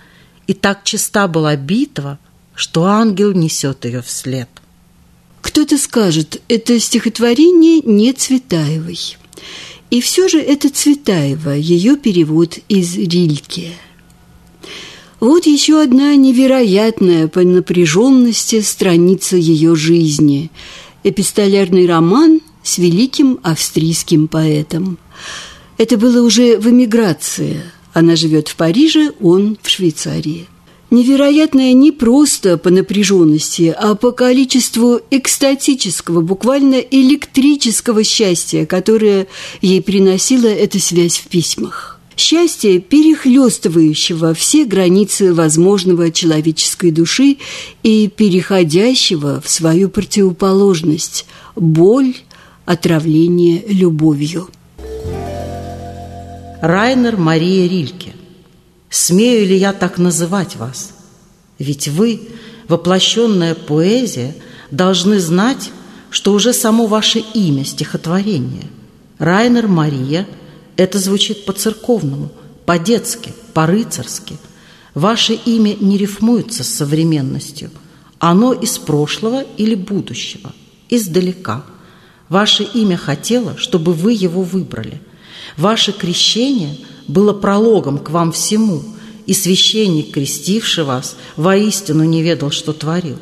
и 0.47 0.53
так 0.53 0.83
чиста 0.83 1.27
была 1.27 1.55
битва, 1.55 2.17
что 2.55 2.85
ангел 2.85 3.33
несет 3.33 3.85
ее 3.85 4.01
вслед. 4.01 4.49
Кто-то 5.41 5.77
скажет, 5.77 6.41
это 6.47 6.79
стихотворение 6.79 7.81
не 7.81 8.13
Цветаевой. 8.13 9.17
И 9.89 9.99
все 9.99 10.27
же 10.29 10.39
это 10.39 10.69
Цветаева, 10.69 11.51
ее 11.51 11.97
перевод 11.97 12.57
из 12.69 12.95
Рильке. 12.95 13.73
Вот 15.21 15.45
еще 15.45 15.79
одна 15.83 16.15
невероятная 16.15 17.27
по 17.27 17.41
напряженности 17.41 18.59
страница 18.61 19.37
ее 19.37 19.75
жизни– 19.75 20.49
эпистолярный 21.03 21.85
роман 21.85 22.41
с 22.63 22.79
великим 22.79 23.39
австрийским 23.43 24.27
поэтом. 24.27 24.97
Это 25.77 25.97
было 25.97 26.25
уже 26.25 26.57
в 26.57 26.67
эмиграции. 26.67 27.61
Она 27.93 28.15
живет 28.15 28.47
в 28.47 28.55
Париже, 28.55 29.13
он 29.21 29.59
в 29.61 29.69
Швейцарии 29.69 30.47
невероятное 30.89 31.71
не 31.71 31.93
просто 31.93 32.57
по 32.57 32.69
напряженности, 32.69 33.73
а 33.77 33.95
по 33.95 34.11
количеству 34.11 34.99
экстатического, 35.09 36.19
буквально 36.19 36.75
электрического 36.75 38.03
счастья, 38.03 38.65
которое 38.65 39.27
ей 39.61 39.81
приносила 39.81 40.47
эта 40.47 40.79
связь 40.79 41.15
в 41.15 41.27
письмах. 41.29 42.00
Счастье, 42.23 42.79
перехлестывающего 42.79 44.35
все 44.35 44.65
границы 44.65 45.33
возможного 45.33 46.11
человеческой 46.11 46.91
души 46.91 47.37
и 47.81 48.07
переходящего 48.09 49.41
в 49.41 49.49
свою 49.49 49.89
противоположность– 49.89 51.25
боль, 51.55 52.15
отравление 52.65 53.63
любовью. 53.67 54.49
Райнер 56.61 57.17
Мария 57.17 57.67
Рильке 57.67 58.13
Смею 58.91 59.47
ли 59.47 59.57
я 59.57 59.73
так 59.73 59.97
называть 59.97 60.57
вас? 60.57 60.91
Ведь 61.57 61.87
вы, 61.87 62.21
воплощенная 62.67 63.55
поэзия, 63.55 64.35
должны 64.69 65.19
знать, 65.19 65.71
что 66.11 66.33
уже 66.33 66.53
само 66.53 66.85
ваше 66.85 67.23
имя– 67.33 67.65
стихотворение. 67.65 68.67
Райнер 69.17 69.67
Мария– 69.67 70.27
это 70.77 70.99
звучит 70.99 71.45
по-церковному, 71.45 72.31
по-детски, 72.65 73.33
по-рыцарски. 73.53 74.37
Ваше 74.93 75.33
имя 75.33 75.75
не 75.79 75.97
рифмуется 75.97 76.63
с 76.63 76.69
современностью. 76.69 77.71
Оно 78.19 78.53
из 78.53 78.77
прошлого 78.77 79.43
или 79.57 79.75
будущего, 79.75 80.53
издалека. 80.89 81.63
Ваше 82.29 82.63
имя 82.63 82.97
хотело, 82.97 83.57
чтобы 83.57 83.93
вы 83.93 84.13
его 84.13 84.41
выбрали. 84.43 85.01
Ваше 85.57 85.91
крещение– 85.91 86.77
было 87.11 87.33
прологом 87.33 87.97
к 87.97 88.09
вам 88.09 88.31
всему, 88.31 88.83
и 89.25 89.33
священник, 89.33 90.11
крестивший 90.11 90.83
вас, 90.83 91.15
воистину 91.35 92.03
не 92.03 92.23
ведал, 92.23 92.51
что 92.51 92.73
творил. 92.73 93.17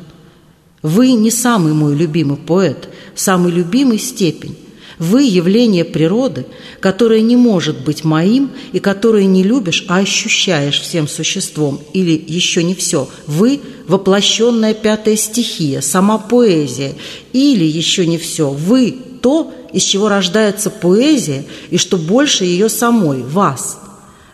Вы 0.82 1.12
не 1.12 1.30
самый 1.30 1.72
мой 1.74 1.94
любимый 1.94 2.38
поэт, 2.38 2.88
самый 3.14 3.52
любимый 3.52 3.98
степень. 3.98 4.56
Вы– 5.00 5.22
явление 5.24 5.86
природы, 5.86 6.44
которое 6.78 7.22
не 7.22 7.34
может 7.34 7.82
быть 7.84 8.04
моим 8.04 8.50
и 8.72 8.80
которое 8.80 9.24
не 9.24 9.42
любишь, 9.42 9.86
а 9.88 9.96
ощущаешь 9.96 10.78
всем 10.78 11.08
существом, 11.08 11.80
или 11.94 12.22
еще 12.28 12.62
не 12.62 12.74
все. 12.74 13.08
Вы– 13.26 13.62
воплощенная 13.88 14.74
пятая 14.74 15.16
стихия, 15.16 15.80
сама 15.80 16.18
поэзия, 16.18 16.92
или 17.32 17.64
еще 17.64 18.06
не 18.06 18.18
все. 18.18 18.50
Вы– 18.50 18.98
то, 19.22 19.52
из 19.72 19.82
чего 19.84 20.10
рождается 20.10 20.68
поэзия, 20.68 21.46
и 21.70 21.78
что 21.78 21.96
больше 21.96 22.44
ее 22.44 22.68
самой, 22.68 23.22
вас. 23.22 23.78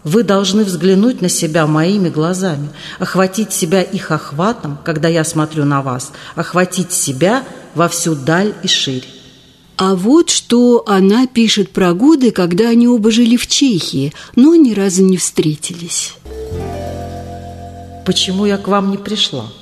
Вы 0.02 0.24
должны 0.24 0.64
взглянуть 0.64 1.20
на 1.20 1.29
себя 1.29 1.68
моими 1.68 2.09
глазами, 2.09 2.70
охватить 2.98 3.52
себя 3.52 3.83
их 3.83 4.11
охватом, 4.11 4.79
когда 4.85 5.07
я 5.07 5.22
смотрю 5.22 5.64
на 5.64 5.81
вас, 5.81 6.11
охватить 6.35 6.90
себя 6.90 7.44
во 7.76 7.88
всю 7.88 8.16
даль 8.16 8.52
и 8.64 8.68
ширь. 8.68 9.15
А 9.76 9.94
вот 9.94 10.30
что 10.30 10.84
она 10.86 11.26
пишет 11.26 11.70
про 11.70 11.92
годы, 11.92 12.30
когда 12.30 12.70
они 12.70 12.88
оба 12.88 13.10
жили 13.10 13.36
в 13.36 13.46
Чехии, 13.46 14.12
но 14.34 14.54
ни 14.54 14.72
разу 14.72 15.04
не 15.04 15.16
встретились. 15.16 16.14
Почему 18.06 18.46
я 18.46 18.56
к 18.56 18.68
вам 18.68 18.90
не 18.90 18.96
пришла? 18.96 19.52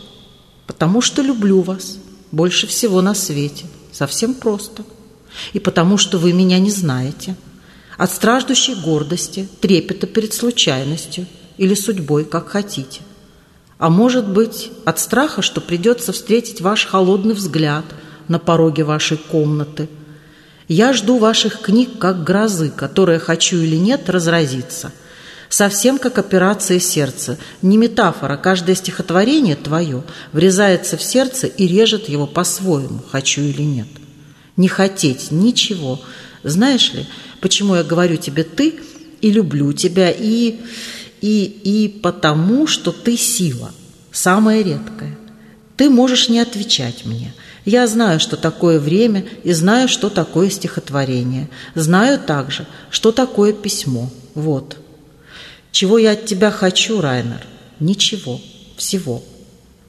Потому 0.67 1.01
что 1.01 1.23
люблю 1.23 1.63
вас 1.63 1.99
больше 2.31 2.67
всего 2.67 3.03
на 3.03 3.15
свете. 3.15 3.67
Совсем 3.93 4.35
просто 4.35 4.85
и 5.53 5.59
потому, 5.59 5.99
что 5.99 6.19
вы 6.19 6.33
меня 6.33 6.59
не 6.59 6.71
знаете, 6.71 7.37
от 7.97 8.11
страждущей 8.11 8.75
гордости, 8.75 9.49
трепета 9.61 10.07
перед 10.07 10.33
случайностью 10.33 11.27
или 11.57 11.75
судьбой, 11.75 12.25
как 12.25 12.49
хотите. 12.49 13.01
А 13.79 13.91
может 13.91 14.29
быть, 14.29 14.71
от 14.85 14.99
страха, 14.99 15.43
что 15.43 15.61
придется 15.61 16.13
встретить 16.13 16.61
ваш 16.61 16.87
холодный 16.87 17.35
взгляд 17.35 17.85
на 18.29 18.39
пороге 18.39 18.85
вашей 18.85 19.17
комнаты. 19.17 19.89
Я 20.69 20.93
жду 20.93 21.19
ваших 21.19 21.61
книг 21.61 21.99
как 21.99 22.25
грозы, 22.25 22.71
которая, 22.71 23.19
хочу 23.19 23.57
или 23.59 23.77
нет, 23.77 24.09
разразится. 24.09 24.93
Совсем 25.51 25.99
как 25.99 26.19
операция 26.19 26.81
сердца. 26.81 27.39
Не 27.63 27.77
метафора, 27.77 28.37
каждое 28.37 28.75
стихотворение 28.75 29.57
твое 29.57 30.03
врезается 30.33 30.97
в 30.97 31.03
сердце 31.03 31.47
и 31.47 31.67
режет 31.67 32.09
его 32.09 32.27
по-своему, 32.27 33.01
хочу 33.11 33.43
или 33.43 33.63
нет. 33.63 33.87
не 34.57 34.69
хотеть 34.69 35.31
ничего. 35.31 36.01
Знаешь 36.45 36.93
ли, 36.93 37.07
почему 37.41 37.75
я 37.75 37.83
говорю 37.83 38.17
тебе 38.17 38.45
«ты» 38.45 38.75
и 39.21 39.31
люблю 39.31 39.73
тебя, 39.73 40.11
и, 40.11 40.61
и, 41.21 41.45
и 41.45 41.89
потому, 41.89 42.67
что 42.67 42.93
ты 42.93 43.17
сила, 43.17 43.73
самая 44.13 44.63
редкая. 44.63 45.19
Ты 45.77 45.91
можешь 45.91 46.29
не 46.29 46.41
отвечать 46.41 47.05
мне. 47.05 47.35
Я 47.65 47.87
знаю, 47.87 48.21
что 48.21 48.37
такое 48.37 48.79
время, 48.79 49.25
и 49.43 49.53
знаю, 49.53 49.89
что 49.89 50.11
такое 50.11 50.51
стихотворение. 50.51 51.49
Знаю 51.75 52.19
также, 52.19 52.67
что 52.91 53.11
такое 53.11 53.53
письмо. 53.53 54.11
Вот. 54.35 54.77
Чего 55.73 55.99
я 55.99 56.13
от 56.13 56.27
тебя 56.27 56.51
хочу, 56.51 57.01
Райнер? 57.01 57.47
Ничего. 57.81 58.41
Всего 58.77 59.23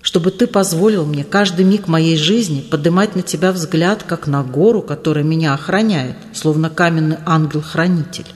чтобы 0.05 0.29
ты 0.29 0.45
позволил 0.45 1.03
мне 1.03 1.23
каждый 1.23 1.65
миг 1.65 1.87
моей 1.87 2.15
жизни 2.15 2.61
поднимать 2.61 3.15
на 3.15 3.23
тебя 3.23 3.51
взгляд, 3.51 4.03
как 4.03 4.27
на 4.27 4.43
гору, 4.43 4.83
которая 4.83 5.23
меня 5.23 5.55
охраняет, 5.55 6.15
словно 6.31 6.69
каменный 6.69 7.17
ангел-хранитель. 7.25 8.27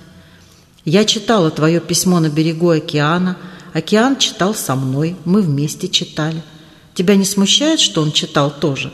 Я 0.83 1.05
читала 1.05 1.51
твое 1.51 1.79
письмо 1.79 2.19
на 2.19 2.29
берегу 2.29 2.71
океана, 2.71 3.37
океан 3.71 4.17
читал 4.17 4.55
со 4.55 4.73
мной, 4.75 5.15
мы 5.25 5.43
вместе 5.43 5.87
читали. 5.87 6.41
Тебя 6.95 7.15
не 7.15 7.23
смущает, 7.23 7.79
что 7.79 8.01
он 8.01 8.13
читал 8.13 8.49
тоже? 8.49 8.91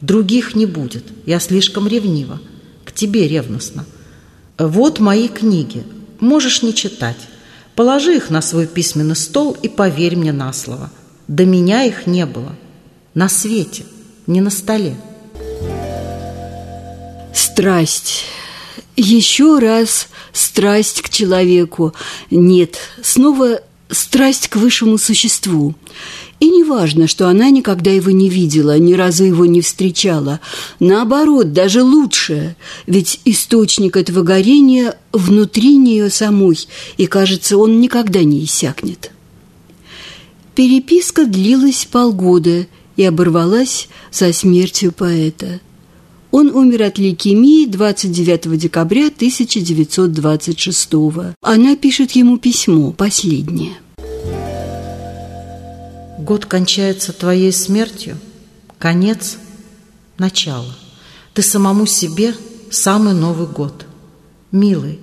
Других 0.00 0.54
не 0.54 0.66
будет, 0.66 1.04
я 1.26 1.40
слишком 1.40 1.88
ревнива, 1.88 2.40
к 2.84 2.92
тебе 2.92 3.26
ревностно. 3.28 3.84
Вот 4.58 5.00
мои 5.00 5.28
книги, 5.28 5.84
можешь 6.20 6.62
не 6.62 6.74
читать. 6.74 7.18
Положи 7.74 8.16
их 8.16 8.30
на 8.30 8.42
свой 8.42 8.66
письменный 8.66 9.16
стол 9.16 9.56
и 9.62 9.68
поверь 9.68 10.16
мне 10.16 10.32
на 10.32 10.52
слово– 10.52 10.90
до 11.28 11.44
меня 11.44 11.84
их 11.84 12.06
не 12.06 12.24
было. 12.24 12.56
На 13.14 13.28
свете, 13.28 13.84
не 14.26 14.40
на 14.40 14.50
столе. 14.50 14.96
Страсть. 17.34 18.24
Еще 18.96 19.58
раз 19.58 20.08
страсть 20.32 21.02
к 21.02 21.10
человеку. 21.10 21.94
Нет, 22.30 22.78
снова 23.02 23.60
страсть 23.90 24.48
к 24.48 24.56
высшему 24.56 24.96
существу. 24.96 25.74
И 26.40 26.48
не 26.50 26.62
важно, 26.62 27.08
что 27.08 27.28
она 27.28 27.50
никогда 27.50 27.90
его 27.90 28.10
не 28.10 28.28
видела, 28.28 28.78
ни 28.78 28.94
разу 28.94 29.24
его 29.24 29.44
не 29.44 29.60
встречала. 29.60 30.40
Наоборот, 30.78 31.52
даже 31.52 31.82
лучше, 31.82 32.54
ведь 32.86 33.20
источник 33.24 33.96
этого 33.96 34.22
горения 34.22 34.96
внутри 35.12 35.76
нее 35.76 36.10
самой, 36.10 36.58
и, 36.96 37.06
кажется, 37.06 37.58
он 37.58 37.80
никогда 37.80 38.22
не 38.22 38.44
иссякнет. 38.44 39.10
Переписка 40.54 41.24
длилась 41.24 41.88
полгода 41.90 42.66
и 42.96 43.04
оборвалась 43.04 43.88
со 44.10 44.32
смертью 44.32 44.92
поэта. 44.92 45.60
Он 46.30 46.54
умер 46.54 46.82
от 46.82 46.98
лейкемии 46.98 47.66
29 47.66 48.58
декабря 48.58 49.06
1926 49.06 50.88
Она 51.42 51.76
пишет 51.76 52.12
ему 52.12 52.38
письмо, 52.38 52.92
последнее. 52.92 53.78
Год 56.18 56.46
кончается 56.46 57.12
твоей 57.12 57.52
смертью, 57.52 58.18
конец– 58.78 59.38
начало. 60.18 60.74
Ты 61.32 61.42
самому 61.42 61.86
себе 61.86 62.34
самый 62.70 63.14
Новый 63.14 63.46
год. 63.46 63.86
Милый, 64.50 64.98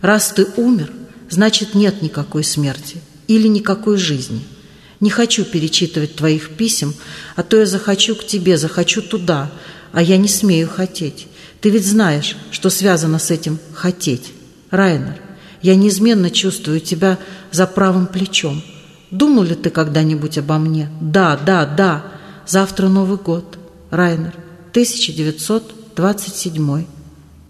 раз 0.00 0.32
ты 0.34 0.46
умер, 0.56 0.92
значит 1.28 1.74
нет 1.74 2.02
никакой 2.02 2.44
смерти 2.44 3.02
или 3.26 3.48
никакой 3.48 3.98
жизни– 3.98 4.42
не 5.00 5.08
хочу 5.08 5.44
перечитывать 5.44 6.16
твоих 6.16 6.50
писем, 6.50 6.94
а 7.34 7.42
то 7.42 7.56
я 7.56 7.66
захочу 7.66 8.14
к 8.14 8.26
тебе, 8.26 8.58
захочу 8.58 9.00
туда, 9.00 9.50
а 9.92 10.02
я 10.02 10.18
не 10.18 10.28
смею 10.28 10.68
хотеть. 10.68 11.26
Ты 11.62 11.70
ведь 11.70 11.86
знаешь, 11.86 12.36
что 12.50 12.68
связано 12.70 13.18
с 13.18 13.30
этим 13.30 13.58
«хотеть». 13.72 14.32
Райнер, 14.70 15.20
я 15.62 15.74
неизменно 15.74 16.30
чувствую 16.30 16.80
тебя 16.80 17.18
за 17.50 17.66
правым 17.66 18.06
плечом. 18.06 18.62
Думал 19.10 19.44
ли 19.44 19.54
ты 19.54 19.70
когда-нибудь 19.70 20.36
обо 20.38 20.58
мне? 20.58 20.88
Да, 21.00 21.36
да, 21.36 21.66
да. 21.66 22.04
Завтра 22.46 22.88
Новый 22.88 23.18
год. 23.18 23.58
Райнер, 23.90 24.34
1927. 24.70 26.86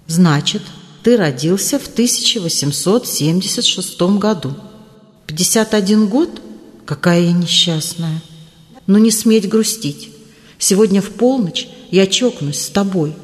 Значит, 0.07 0.63
ты 1.03 1.17
родился 1.17 1.79
в 1.79 1.87
1876 1.87 4.01
году. 4.19 4.55
51 5.27 6.09
год– 6.09 6.41
Какая 6.91 7.21
я 7.21 7.33
несчастная. 7.33 8.21
Но 8.89 8.99
не 8.99 9.13
сметь 9.13 9.49
грустить. 9.49 10.09
Сегодня 10.59 11.01
в 11.01 11.11
полночь 11.11 11.69
я 11.93 12.09
чокнусь 12.09 12.63
с 12.63 12.69
тобой. 12.69 13.15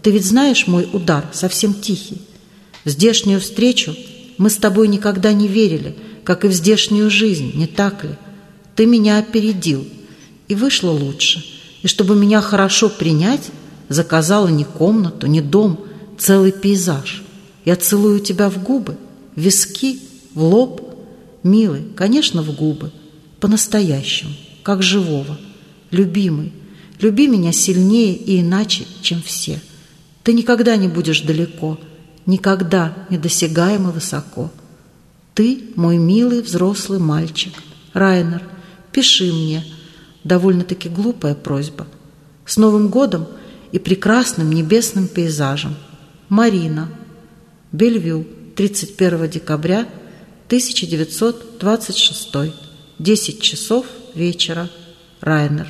Ты 0.00 0.12
ведь 0.12 0.24
знаешь 0.24 0.68
мой 0.68 0.88
удар, 0.92 1.28
совсем 1.32 1.74
тихий. 1.74 2.22
В 2.84 2.90
здешнюю 2.90 3.40
встречу 3.40 3.96
мы 4.38 4.48
с 4.48 4.58
тобой 4.58 4.86
никогда 4.86 5.32
не 5.32 5.48
верили, 5.48 5.96
как 6.26 6.44
и 6.44 6.48
в 6.48 6.52
здешнюю 6.52 7.08
жизнь, 7.08 7.52
не 7.54 7.66
так 7.66 8.04
ли? 8.04 8.10
Ты 8.74 8.84
меня 8.84 9.18
опередил, 9.18 9.86
и 10.48 10.54
вышло 10.54 10.90
лучше. 10.90 11.42
И 11.82 11.86
чтобы 11.86 12.16
меня 12.16 12.40
хорошо 12.40 12.88
принять, 12.90 13.48
заказала 13.88 14.48
не 14.48 14.64
комнату, 14.64 15.26
не 15.28 15.40
дом, 15.40 15.80
целый 16.18 16.52
пейзаж. 16.52 17.22
Я 17.64 17.76
целую 17.76 18.20
тебя 18.20 18.50
в 18.50 18.62
губы, 18.62 18.96
в 19.36 19.40
виски, 19.40 20.00
в 20.34 20.42
лоб. 20.42 20.82
Милый, 21.42 21.84
конечно, 21.94 22.42
в 22.42 22.54
губы– 22.54 22.90
по-настоящему, 23.40 24.32
как 24.62 24.82
живого. 24.82 25.38
Любимый, 25.92 26.52
люби 27.00 27.28
меня 27.28 27.52
сильнее 27.52 28.14
и 28.16 28.40
иначе, 28.40 28.84
чем 29.02 29.22
все. 29.22 29.60
Ты 30.24 30.32
никогда 30.32 30.76
не 30.76 30.88
будешь 30.88 31.20
далеко, 31.20 31.78
никогда 32.26 33.06
недосягаемо 33.10 33.92
высоко. 33.92 34.50
Ты 35.36 35.60
мой 35.76 35.98
милый 35.98 36.40
взрослый 36.40 36.98
мальчик. 36.98 37.52
Райнер, 37.92 38.42
пиши 38.90 39.30
мне. 39.30 39.62
Довольно-таки 40.24 40.88
глупая 40.88 41.34
просьба. 41.34 41.86
С 42.46 42.56
Новым 42.56 42.88
годом 42.88 43.26
и 43.70 43.78
прекрасным 43.78 44.50
небесным 44.50 45.08
пейзажем. 45.08 45.76
Марина. 46.30 46.88
Бельвю, 47.70 48.26
31 48.56 49.28
декабря 49.28 49.86
1926 50.46 52.54
Десять 52.98 53.42
часов 53.42 53.84
вечера. 54.14 54.70
Райнер. 55.20 55.68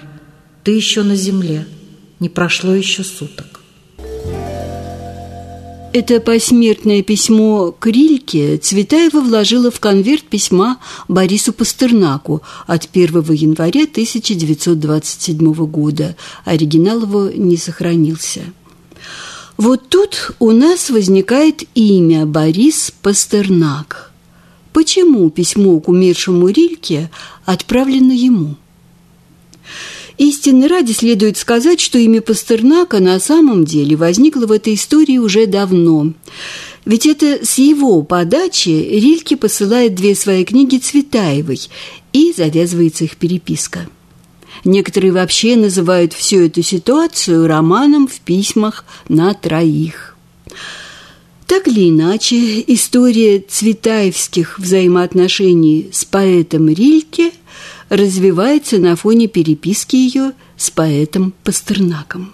Ты 0.62 0.76
еще 0.76 1.02
на 1.02 1.16
земле. 1.16 1.66
Не 2.20 2.28
прошло 2.28 2.72
еще 2.72 3.02
суток. 3.02 3.62
Это 5.98 6.20
посмертное 6.20 7.02
письмо 7.02 7.72
к 7.72 7.86
Рильке 7.86 8.58
Цветаева 8.58 9.18
вложила 9.22 9.70
в 9.70 9.80
конверт 9.80 10.24
письма 10.24 10.78
Борису 11.08 11.54
Пастернаку 11.54 12.42
от 12.66 12.86
1 12.92 13.32
января 13.32 13.84
1927 13.84 15.54
года. 15.54 16.14
Оригинал 16.44 17.00
его 17.00 17.30
не 17.30 17.56
сохранился. 17.56 18.42
Вот 19.56 19.88
тут 19.88 20.32
у 20.38 20.50
нас 20.50 20.90
возникает 20.90 21.62
имя 21.74 22.26
Борис 22.26 22.92
Пастернак– 23.00 24.12
почему 24.74 25.30
письмо 25.30 25.80
к 25.80 25.88
умершему 25.88 26.48
Рильке 26.48 27.10
отправлено 27.46 28.12
ему. 28.12 28.56
Истинно 30.18 30.68
ради 30.68 30.92
следует 30.92 31.36
сказать, 31.36 31.80
что 31.80 31.98
имя 31.98 32.22
Пастернака 32.22 33.00
на 33.00 33.20
самом 33.20 33.64
деле 33.64 33.96
возникло 33.96 34.46
в 34.46 34.52
этой 34.52 34.74
истории 34.74 35.18
уже 35.18 35.46
давно. 35.46 36.12
Ведь 36.86 37.06
это 37.06 37.44
с 37.44 37.58
его 37.58 38.02
подачи 38.02 38.68
Рильке 38.68 39.36
посылает 39.36 39.94
две 39.94 40.14
свои 40.14 40.44
книги 40.44 40.78
Цветаевой, 40.78 41.60
и 42.12 42.32
завязывается 42.34 43.04
их 43.04 43.16
переписка. 43.16 43.88
Некоторые 44.64 45.12
вообще 45.12 45.54
называют 45.54 46.14
всю 46.14 46.40
эту 46.40 46.62
ситуацию 46.62 47.46
романом 47.46 48.08
в 48.08 48.20
письмах 48.20 48.86
на 49.08 49.34
троих– 49.34 50.16
так 51.46 51.68
или 51.68 51.90
иначе, 51.90 52.64
история 52.66 53.38
цветаевских 53.38 54.58
взаимоотношений 54.58 55.90
с 55.92 56.04
поэтом 56.04 56.68
Рильке 56.68 57.30
развивается 57.88 58.78
на 58.78 58.96
фоне 58.96 59.28
переписки 59.28 59.96
ее 59.96 60.32
с 60.56 60.70
поэтом 60.70 61.32
Пастернаком. 61.44 62.32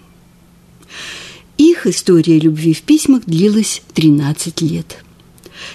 Их 1.58 1.86
история 1.86 2.38
любви 2.38 2.74
в 2.74 2.82
письмах 2.82 3.22
длилась 3.26 3.82
13 3.94 4.60
лет. 4.62 5.04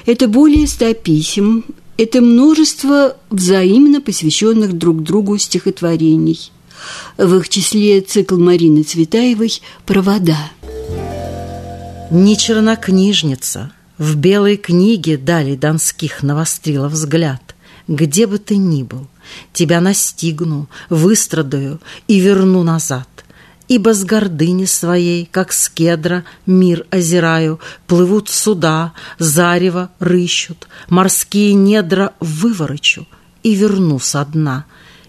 Это 0.06 0.28
более 0.28 0.68
ста 0.68 0.94
писем, 0.94 1.66
это 1.98 2.22
множество 2.22 3.18
взаимно 3.30 4.02
посвященных 4.02 4.74
друг 4.74 5.04
другу 5.04 5.38
стихотворений. 5.38 6.52
В 7.18 7.38
их 7.38 7.50
числе 7.50 8.02
цикл 8.02 8.38
Марины 8.38 8.84
Цветаевой 8.84 9.62
«Провода». 9.86 10.52
Не 12.12 12.38
чернокнижница, 12.38 13.72
в 13.98 14.16
белой 14.16 14.58
книге 14.58 15.18
дали 15.18 15.56
донских 15.56 16.24
навострила 16.24 16.88
взгляд. 16.88 17.56
Где 17.88 18.28
бы 18.28 18.38
ты 18.38 18.58
ни 18.58 18.84
был, 18.84 19.08
тебя 19.54 19.82
настигну, 19.82 20.68
выстрадаю 20.90 21.80
и 22.08 22.20
верну 22.20 22.64
назад. 22.64 23.08
Ибо 23.68 23.94
с 23.94 24.06
гордыни 24.06 24.66
своей, 24.66 25.28
как 25.30 25.52
с 25.52 25.70
кедра, 25.70 26.24
мир 26.46 26.86
озираю, 26.90 27.60
Плывут 27.86 28.30
суда, 28.30 28.94
зарево 29.20 29.90
рыщут, 30.00 30.68
морские 30.88 31.54
недра 31.54 32.14
выворочу 32.20 33.06
И 33.44 33.56
верну 33.56 34.00
со 34.00 34.24
дна. 34.26 34.66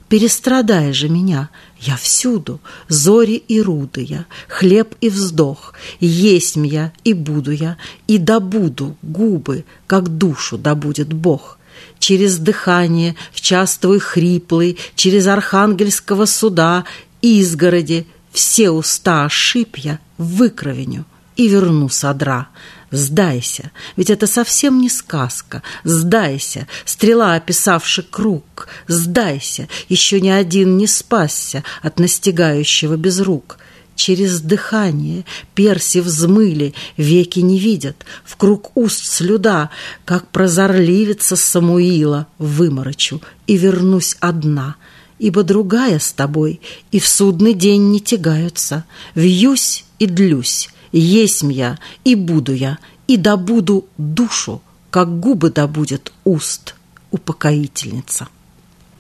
Перестрадай 0.09 0.93
же 0.93 1.09
меня, 1.09 1.51
я 1.81 1.97
всюду, 1.97 2.61
зори 2.89 3.37
и 3.37 3.61
руды 3.61 4.03
я, 4.03 4.25
хлеб 4.49 4.95
и 5.03 5.11
вздох, 5.11 5.75
есть 6.01 6.57
я 6.57 6.93
и 7.05 7.13
буду 7.13 7.51
я, 7.51 7.77
и 8.07 8.17
добуду 8.17 8.97
губы, 9.03 9.67
как 9.87 10.09
душу 10.09 10.57
добудет 10.57 11.13
Бог 11.13 11.58
через 11.99 12.39
дыхание, 12.39 13.17
в 13.33 13.41
час 13.41 13.79
твой 13.79 13.99
хриплый, 13.99 14.79
через 14.95 15.27
архангельского 15.27 16.27
суда, 16.27 16.85
изгороди, 17.23 18.07
все 18.33 18.71
уста 18.71 19.25
ошиб 19.25 19.77
я, 19.77 19.99
выкровеню 20.17 21.05
и 21.37 21.49
верну 21.49 21.89
содра. 21.89 22.49
Сдайся, 22.91 23.71
ведь 23.97 24.09
это 24.09 24.27
совсем 24.27 24.81
не 24.81 24.89
сказка. 24.89 25.63
Сдайся, 25.85 26.67
стрела, 26.87 27.35
описавши 27.35 28.03
круг. 28.03 28.69
Сдайся, 28.87 29.69
еще 29.89 30.21
ни 30.21 30.31
один 30.31 30.79
не 30.79 30.87
спасся 30.87 31.65
от 31.83 31.99
настигающего 31.99 32.97
без 32.97 33.21
рук. 33.21 33.59
Через 33.99 34.41
дыхание 34.41 35.25
перси 35.57 35.99
взмыли, 35.99 36.73
веки 36.97 37.41
не 37.41 37.59
видят, 37.59 38.07
В 38.25 38.37
круг 38.37 38.71
уст 38.77 39.05
слюда, 39.05 39.71
как 40.05 40.29
прозорливица 40.29 41.35
Самуила 41.35 42.29
Выморочу 42.39 43.21
и 43.49 43.57
вернусь 43.57 44.17
одна, 44.21 44.77
Ибо 45.19 45.43
другая 45.43 45.99
с 45.99 46.13
тобой 46.13 46.61
и 46.93 47.01
в 47.01 47.09
судный 47.09 47.55
день 47.55 47.91
не 47.91 48.01
тягаются. 48.01 48.85
Вьюсь 49.17 49.85
и 49.99 50.07
длюсь, 50.07 50.71
есмь 50.93 51.51
я 51.51 51.77
и 52.05 52.15
буду 52.15 52.55
я, 52.55 52.79
И 53.09 53.17
добуду 53.17 53.89
душу, 53.99 54.63
как 54.91 55.19
губы 55.19 55.51
добудет 55.51 56.13
уст 56.23 56.77
упокоительница. 57.11 58.29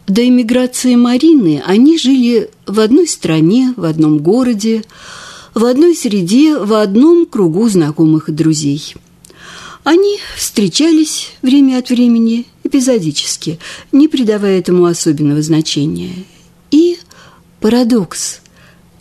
До 0.08 0.26
эмиграции 0.26 0.94
Марины 0.94 1.62
они 1.66 1.98
жили 1.98 2.48
в 2.66 2.80
одной 2.80 3.06
стране, 3.06 3.74
в 3.76 3.84
одном 3.84 4.18
городе, 4.18 4.82
в 5.52 5.66
одной 5.66 5.94
среде, 5.94 6.56
в 6.56 6.72
одном 6.72 7.26
кругу 7.26 7.68
знакомых 7.68 8.30
и 8.30 8.32
друзей. 8.32 8.94
Они 9.84 10.18
встречались 10.34 11.32
время 11.42 11.78
от 11.78 11.90
времени, 11.90 12.46
эпизодически, 12.64 13.58
не 13.92 14.08
придавая 14.08 14.58
этому 14.58 14.86
особенного 14.86 15.42
значения. 15.42 16.24
И 16.70 16.98
парадокс. 17.60 18.40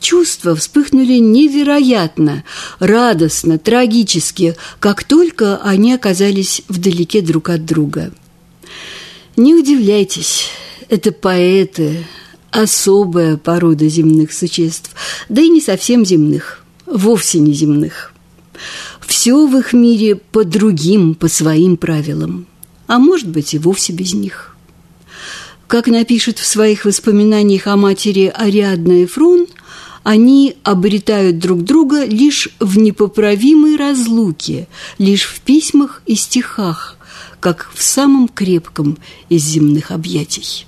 Чувства 0.02 0.56
вспыхнули 0.56 1.20
невероятно, 1.20 2.44
радостно, 2.80 3.58
трагически, 3.58 4.56
как 4.80 5.06
только 5.06 5.58
они 5.64 5.94
оказались 5.94 6.62
вдалеке 6.68 7.22
друг 7.22 7.50
от 7.50 7.66
друга. 7.66 8.12
Не 9.36 9.56
удивляйтесь, 9.56 10.50
это 10.90 11.12
поэты, 11.12 12.06
особая 12.52 13.38
порода 13.38 13.88
земных 13.88 14.34
существ, 14.34 14.92
да 15.30 15.42
и 15.42 15.50
не 15.50 15.62
совсем 15.62 16.06
земных, 16.06 16.64
вовсе 16.86 17.40
не 17.40 17.54
земных. 17.54 18.14
Все 19.06 19.48
в 19.48 19.58
их 19.58 19.74
мире 19.74 20.16
по 20.16 20.44
другим, 20.44 21.16
по 21.16 21.28
своим 21.28 21.78
правилам, 21.78 22.48
а 22.88 23.00
может 23.00 23.30
быть 23.30 23.54
и 23.54 23.60
вовсе 23.60 23.94
без 23.94 24.14
них. 24.14 24.56
Как 25.68 25.88
напишет 25.88 26.40
в 26.40 26.46
своих 26.46 26.86
воспоминаниях 26.86 27.68
о 27.68 27.76
матери 27.76 28.32
Ариадна 28.34 29.04
Эфрон, 29.04 29.48
они 30.04 30.56
обретают 30.64 31.40
друг 31.40 31.64
друга 31.64 32.06
лишь 32.06 32.50
в 32.62 32.78
непоправимой 32.78 33.76
разлуке, 33.76 34.70
лишь 34.98 35.26
в 35.26 35.42
письмах 35.42 36.02
и 36.06 36.16
стихах, 36.16 36.96
как 37.42 37.70
в 37.74 37.84
самом 37.84 38.30
крепком 38.30 38.98
из 39.28 39.44
земных 39.44 39.92
объятий. 39.92 40.67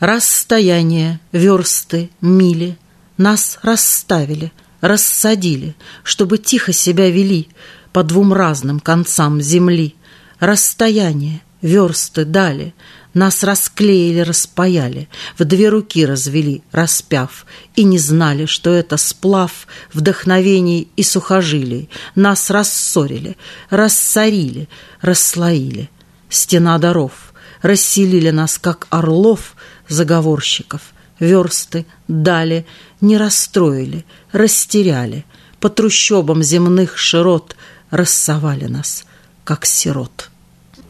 Расстояние, 0.00 1.18
версты, 1.32 2.10
мили 2.20 2.78
Нас 3.16 3.58
расставили, 3.62 4.52
рассадили, 4.80 5.74
Чтобы 6.04 6.38
тихо 6.38 6.72
себя 6.72 7.10
вели 7.10 7.48
По 7.92 8.04
двум 8.04 8.32
разным 8.32 8.78
концам 8.78 9.40
земли. 9.40 9.96
Расстояние, 10.38 11.42
версты 11.62 12.24
дали, 12.24 12.74
Нас 13.12 13.42
расклеили, 13.42 14.20
распаяли, 14.20 15.08
В 15.36 15.44
две 15.44 15.68
руки 15.68 16.06
развели, 16.06 16.62
распяв, 16.70 17.44
И 17.74 17.82
не 17.82 17.98
знали, 17.98 18.46
что 18.46 18.72
это 18.72 18.98
сплав 18.98 19.66
Вдохновений 19.92 20.86
и 20.94 21.02
сухожилий. 21.02 21.90
Нас 22.14 22.50
рассорили, 22.50 23.36
рассорили, 23.68 24.68
расслоили. 25.00 25.90
Стена 26.28 26.78
даров— 26.78 27.28
расселили 27.62 28.30
нас, 28.30 28.58
как 28.58 28.86
орлов, 28.90 29.56
заговорщиков, 29.88 30.92
версты, 31.20 31.86
дали, 32.06 32.66
не 33.00 33.16
расстроили, 33.16 34.04
растеряли, 34.32 35.24
по 35.60 35.68
трущобам 35.68 36.42
земных 36.42 36.98
широт 36.98 37.56
рассовали 37.90 38.66
нас, 38.66 39.04
как 39.44 39.66
сирот. 39.66 40.30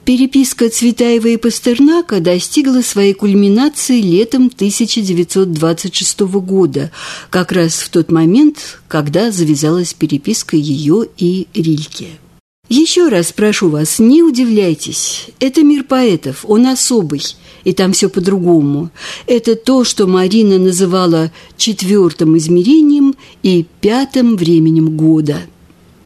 Переписка 0.05 0.71
Цветаева 0.71 1.27
и 1.27 1.37
Пастернака 1.37 2.21
достигла 2.21 2.81
своей 2.81 3.13
кульминации 3.13 4.01
летом 4.01 4.47
1926 4.47 6.21
года, 6.21 6.91
как 7.29 7.53
раз 7.53 7.75
в 7.75 7.91
тот 7.91 8.11
момент, 8.11 8.81
когда 8.89 9.31
завязалась 9.31 9.93
переписка 9.93 10.57
ее 10.57 11.07
и 11.19 11.47
Рильке. 11.53 12.09
Еще 12.69 13.09
раз 13.09 13.33
прошу 13.33 13.71
вас, 13.71 13.99
не 13.99 14.23
удивляйтесь. 14.23 15.29
Это 15.41 15.63
мир 15.63 15.85
поэтов, 15.85 16.45
он 16.47 16.67
особый, 16.67 17.23
и 17.65 17.73
там 17.73 17.93
все 17.93 18.11
по-другому. 18.11 18.91
Это 19.27 19.57
то, 19.57 19.85
что 19.85 20.07
Марина 20.07 20.59
называла 20.59 21.33
четвертым 21.57 22.37
измерением 22.37 23.15
и 23.43 23.65
пятым 23.81 24.37
временем 24.37 24.97
года. 24.99 25.41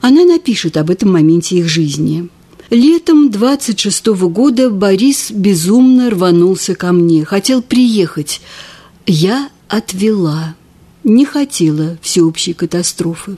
Она 0.00 0.24
напишет 0.24 0.76
об 0.76 0.90
этом 0.90 1.12
моменте 1.12 1.58
их 1.58 1.68
жизни. 1.68 2.28
Летом 2.70 3.30
26 3.30 4.06
-го 4.14 4.28
года 4.28 4.70
Борис 4.70 5.32
безумно 5.32 6.10
рванулся 6.10 6.76
ко 6.76 6.92
мне, 6.92 7.24
хотел 7.24 7.60
приехать. 7.60 8.40
Я 9.04 9.50
отвела, 9.66 10.54
не 11.02 11.24
хотела 11.24 11.98
всеобщей 12.02 12.52
катастрофы. 12.52 13.36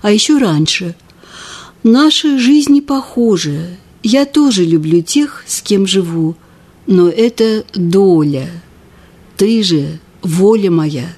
А 0.00 0.10
еще 0.10 0.38
раньше– 0.38 0.94
Наши 1.84 2.38
жизни 2.38 2.80
похожи. 2.80 3.76
Я 4.02 4.24
тоже 4.24 4.64
люблю 4.64 5.02
тех, 5.02 5.44
с 5.46 5.60
кем 5.60 5.86
живу, 5.86 6.34
но 6.86 7.10
это 7.10 7.66
доля. 7.74 8.48
Ты 9.36 9.62
же 9.62 10.00
воля 10.22 10.70
моя. 10.70 11.14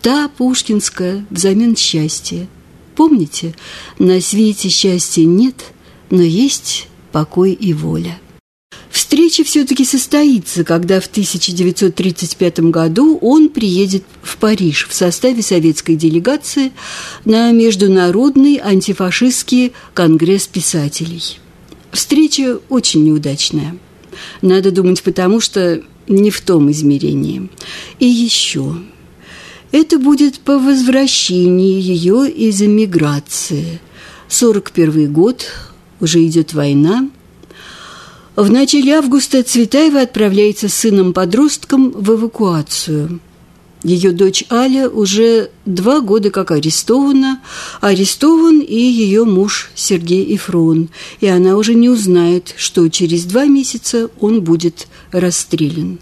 Та 0.00 0.28
пушкинская 0.28 1.26
взамен 1.30 1.74
счастья. 1.74 2.46
Помните, 2.94 3.56
на 3.98 4.20
свете 4.20 4.68
счастья 4.68 5.24
нет, 5.24 5.72
но 6.10 6.22
есть 6.22 6.86
покой 7.10 7.52
и 7.52 7.72
воля. 7.72 8.20
Встреча 9.08 9.42
все-таки 9.42 9.84
состоится, 9.84 10.64
когда 10.64 11.00
в 11.00 11.06
1935 11.06 12.60
году 12.60 13.16
он 13.22 13.48
приедет 13.48 14.04
в 14.22 14.36
Париж 14.36 14.86
в 14.86 14.94
составе 14.94 15.42
советской 15.42 15.96
делегации 15.96 16.72
на 17.24 17.50
Международный 17.52 18.60
антифашистский 18.62 19.72
конгресс 19.94 20.46
писателей. 20.46 21.38
Встреча 21.90 22.60
очень 22.68 23.04
неудачная. 23.04 23.78
Надо 24.42 24.72
думать, 24.72 25.02
потому 25.02 25.40
что 25.40 25.82
не 26.06 26.30
в 26.30 26.40
том 26.42 26.70
измерении. 26.70 27.48
И 27.98 28.06
еще. 28.06 28.76
Это 29.72 29.98
будет 29.98 30.38
по 30.40 30.58
возвращении 30.58 31.80
ее 31.80 32.30
из 32.30 32.60
эмиграции. 32.60 33.80
41 34.28 35.12
год, 35.12 35.46
уже 35.98 36.26
идет 36.26 36.52
война– 36.52 37.08
в 38.38 38.52
начале 38.52 38.94
августа 38.94 39.42
Цветаева 39.42 40.02
отправляется 40.02 40.68
с 40.68 40.74
сыном-подростком 40.74 41.90
в 41.90 42.14
эвакуацию. 42.14 43.18
Ее 43.82 44.12
дочь 44.12 44.44
Аля 44.48 44.88
уже 44.88 45.50
два 45.66 46.00
года 46.00 46.30
как 46.30 46.52
арестована. 46.52 47.40
Арестован 47.80 48.60
и 48.60 48.76
ее 48.76 49.24
муж 49.24 49.70
Сергей 49.74 50.36
Ифрон. 50.36 50.88
И 51.18 51.26
она 51.26 51.56
уже 51.56 51.74
не 51.74 51.88
узнает, 51.88 52.54
что 52.56 52.88
через 52.88 53.24
два 53.24 53.46
месяца 53.46 54.08
он 54.20 54.42
будет 54.42 54.86
расстрелян. 55.10 55.98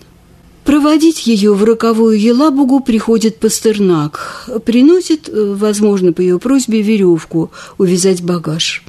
Проводить 0.64 1.26
ее 1.26 1.54
в 1.54 1.64
роковую 1.64 2.20
Елабугу 2.20 2.80
приходит 2.80 3.38
Пастернак. 3.38 4.50
Приносит, 4.66 5.30
э, 5.30 5.54
возможно, 5.56 6.12
по 6.12 6.20
ее 6.20 6.38
просьбе, 6.38 6.82
веревку 6.82 7.50
увязать 7.78 8.22
багаж. 8.22 8.82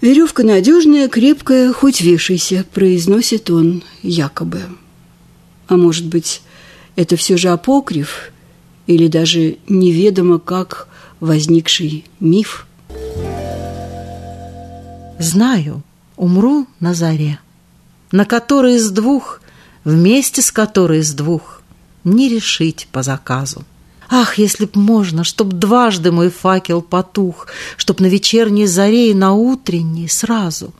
«Веревка 0.00 0.44
надежная, 0.44 1.08
крепкая, 1.08 1.72
хоть 1.72 2.00
вешайся»,– 2.00 2.64
произносит 2.72 3.50
он 3.50 3.82
якобы. 4.02 4.62
А 5.68 5.76
может 5.76 6.06
быть, 6.06 6.42
это 6.96 7.16
все 7.16 7.36
же 7.36 7.50
апокриф, 7.50 8.32
или 8.86 9.08
даже 9.08 9.58
неведомо 9.68 10.38
как 10.38 10.88
возникший 11.20 12.06
миф? 12.18 12.66
Знаю, 15.18 15.82
умру 16.16 16.66
на 16.80 16.94
заре, 16.94 17.38
на 18.10 18.24
которой 18.24 18.76
из 18.76 18.90
двух, 18.90 19.42
вместе 19.84 20.40
с 20.40 20.50
которой 20.50 21.00
из 21.00 21.12
двух, 21.12 21.62
не 22.04 22.30
решить 22.30 22.88
по 22.90 23.02
заказу. 23.02 23.64
Ах, 24.12 24.38
если 24.38 24.64
б 24.64 24.72
можно, 24.74 25.22
чтоб 25.22 25.52
дважды 25.52 26.10
мой 26.10 26.30
факел 26.30 26.82
потух, 26.82 27.46
Чтоб 27.76 28.00
на 28.00 28.06
вечерней 28.06 28.66
заре 28.66 29.12
и 29.12 29.14
на 29.14 29.32
утренней 29.34 30.08
сразу 30.08 30.74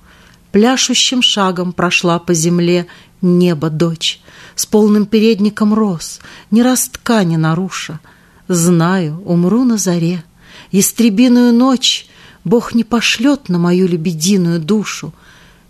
Пляшущим 0.50 1.22
шагом 1.22 1.72
прошла 1.72 2.18
по 2.18 2.34
земле 2.34 2.86
небо 3.22 3.70
дочь, 3.70 4.20
С 4.56 4.66
полным 4.66 5.06
передником 5.06 5.72
роз, 5.74 6.18
ни 6.50 6.60
ростка 6.60 7.22
не 7.22 7.36
наруша. 7.36 8.00
Знаю, 8.48 9.22
умру 9.24 9.62
на 9.62 9.76
заре, 9.76 10.24
Истребиную 10.72 11.54
ночь 11.54 12.08
Бог 12.42 12.74
не 12.74 12.82
пошлет 12.82 13.48
на 13.48 13.58
мою 13.58 13.86
лебединую 13.86 14.58
душу. 14.58 15.12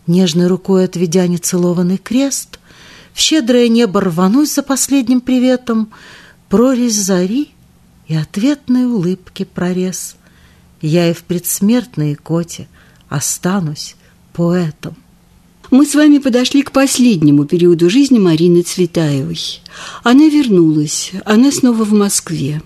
Нежной 0.07 0.47
рукой 0.47 0.85
отведя 0.85 1.27
нецелованный 1.27 1.99
крест, 1.99 2.59
В 3.13 3.21
щедрое 3.21 3.69
небо 3.69 4.01
рванусь 4.01 4.55
за 4.55 4.63
последним 4.63 5.21
приветом— 5.21 5.91
прорезь 6.51 6.97
зари 6.97 7.49
и 8.07 8.15
ответной 8.15 8.85
улыбки 8.85 9.45
прорез. 9.45 10.17
Я 10.83 11.11
и 11.11 11.15
в 11.15 11.23
предсмертной 11.23 12.17
коте 12.17 12.69
останусь 13.09 13.97
поэтом. 14.35 14.97
Мы 15.71 15.87
с 15.87 15.95
вами 15.95 16.19
подошли 16.19 16.63
к 16.63 16.73
последнему 16.73 17.45
периоду 17.45 17.89
жизни 17.89 18.19
Марины 18.19 18.63
Цветаевой. 18.63 19.63
Она 20.03 20.29
вернулась, 20.29 21.13
она 21.25 21.53
снова 21.53 21.85
в 21.85 21.93
Москве. 21.93 22.61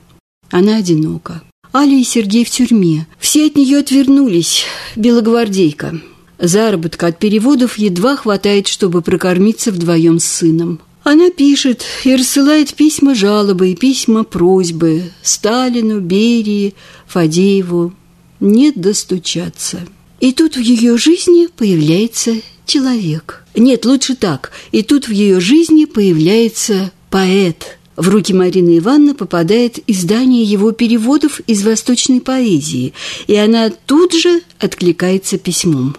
Она 0.51 0.77
одинока. 0.77 1.43
Аля 1.75 1.99
и 1.99 2.05
Сергей 2.05 2.45
в 2.45 2.51
тюрьме. 2.51 3.07
Все 3.19 3.47
от 3.47 3.57
нее 3.57 3.79
отвернулись. 3.79 4.65
Белогвардейка. 4.97 6.01
Заработка 6.39 7.09
от 7.09 7.19
переводов 7.19 7.77
едва 7.77 8.17
хватает, 8.17 8.69
чтобы 8.69 9.03
прокормиться 9.03 9.71
вдвоем 9.71 10.19
с 10.19 10.25
сыном. 10.25 10.81
Она 11.05 11.31
пишет 11.31 11.85
и 12.05 12.17
рассылает 12.17 12.73
письма 12.73 13.15
жалобы 13.15 13.71
и 13.71 13.77
письма 13.77 14.25
просьбы 14.25 15.13
Сталину, 15.23 16.01
Берии, 16.01 16.75
Фадееву. 17.07 17.93
Нет 18.41 18.81
достучаться. 18.81 19.81
И 20.21 20.33
тут 20.33 20.57
в 20.57 20.61
ее 20.61 20.97
жизни 20.97 21.47
появляется 21.55 22.37
человек. 22.65 23.45
Нет, 23.55 23.85
лучше 23.85 24.17
так. 24.17 24.51
И 24.73 24.83
тут 24.83 25.07
в 25.07 25.11
ее 25.13 25.41
жизни 25.41 25.85
появляется 25.85 26.91
поэт. 27.11 27.79
В 27.97 28.09
руки 28.09 28.33
Марины 28.33 28.79
Ивановны 28.79 29.15
попадает 29.15 29.79
издание 29.87 30.43
его 30.43 30.73
переводов 30.73 31.41
из 31.41 31.63
восточной 31.65 32.23
поэзии, 32.23 32.95
и 33.27 33.37
она 33.37 33.71
тут 33.71 34.15
же 34.15 34.41
откликается 34.59 35.37
письмом. 35.37 35.95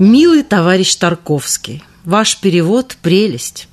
«Милый 0.00 0.42
товарищ 0.42 0.96
Тарковский, 0.96 1.82
Ваш 2.04 2.40
перевод– 2.40 2.96
прелесть. 3.02 3.68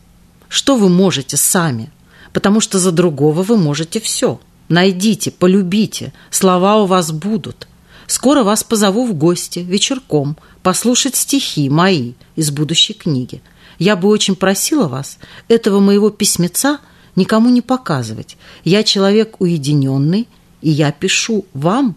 Что 0.50 0.76
вы 0.76 0.88
можете 0.88 1.36
сами? 1.36 1.90
Потому 2.32 2.62
что 2.62 2.78
за 2.78 2.92
другого 2.92 3.42
вы 3.42 3.58
можете 3.58 4.00
все. 4.00 4.40
Найдите, 4.68 5.32
полюбите, 5.32 6.14
слова 6.30 6.78
у 6.78 6.86
вас 6.86 7.12
будут. 7.12 7.68
Скоро 8.06 8.44
вас 8.44 8.64
позову 8.64 9.08
в 9.08 9.16
гости, 9.16 9.60
вечерком, 9.60 10.38
послушать 10.62 11.16
стихи 11.16 11.70
мои 11.70 12.14
из 12.36 12.52
будущей 12.52 12.94
книги. 12.94 13.42
Я 13.80 13.96
бы 13.96 14.08
очень 14.10 14.36
просила 14.36 14.88
вас 14.88 15.18
этого 15.48 15.80
моего 15.80 16.12
письмеца 16.12 16.80
никому 17.16 17.50
не 17.50 17.62
показывать. 17.64 18.38
Я 18.64 18.84
человек 18.84 19.42
уединенный, 19.42 20.28
и 20.62 20.70
я 20.70 20.92
пишу 20.92 21.46
вам. 21.54 21.96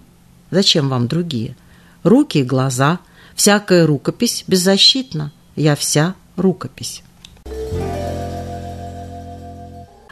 Зачем 0.51 0.89
вам 0.89 1.09
другие? 1.09 1.57
Руки 2.05 2.39
и 2.39 2.43
глаза, 2.43 3.01
всякая 3.35 3.87
рукопись 3.87 4.45
беззащитна. 4.47 5.30
Я 5.57 5.76
вся 5.76 6.14
рукопись. 6.37 7.03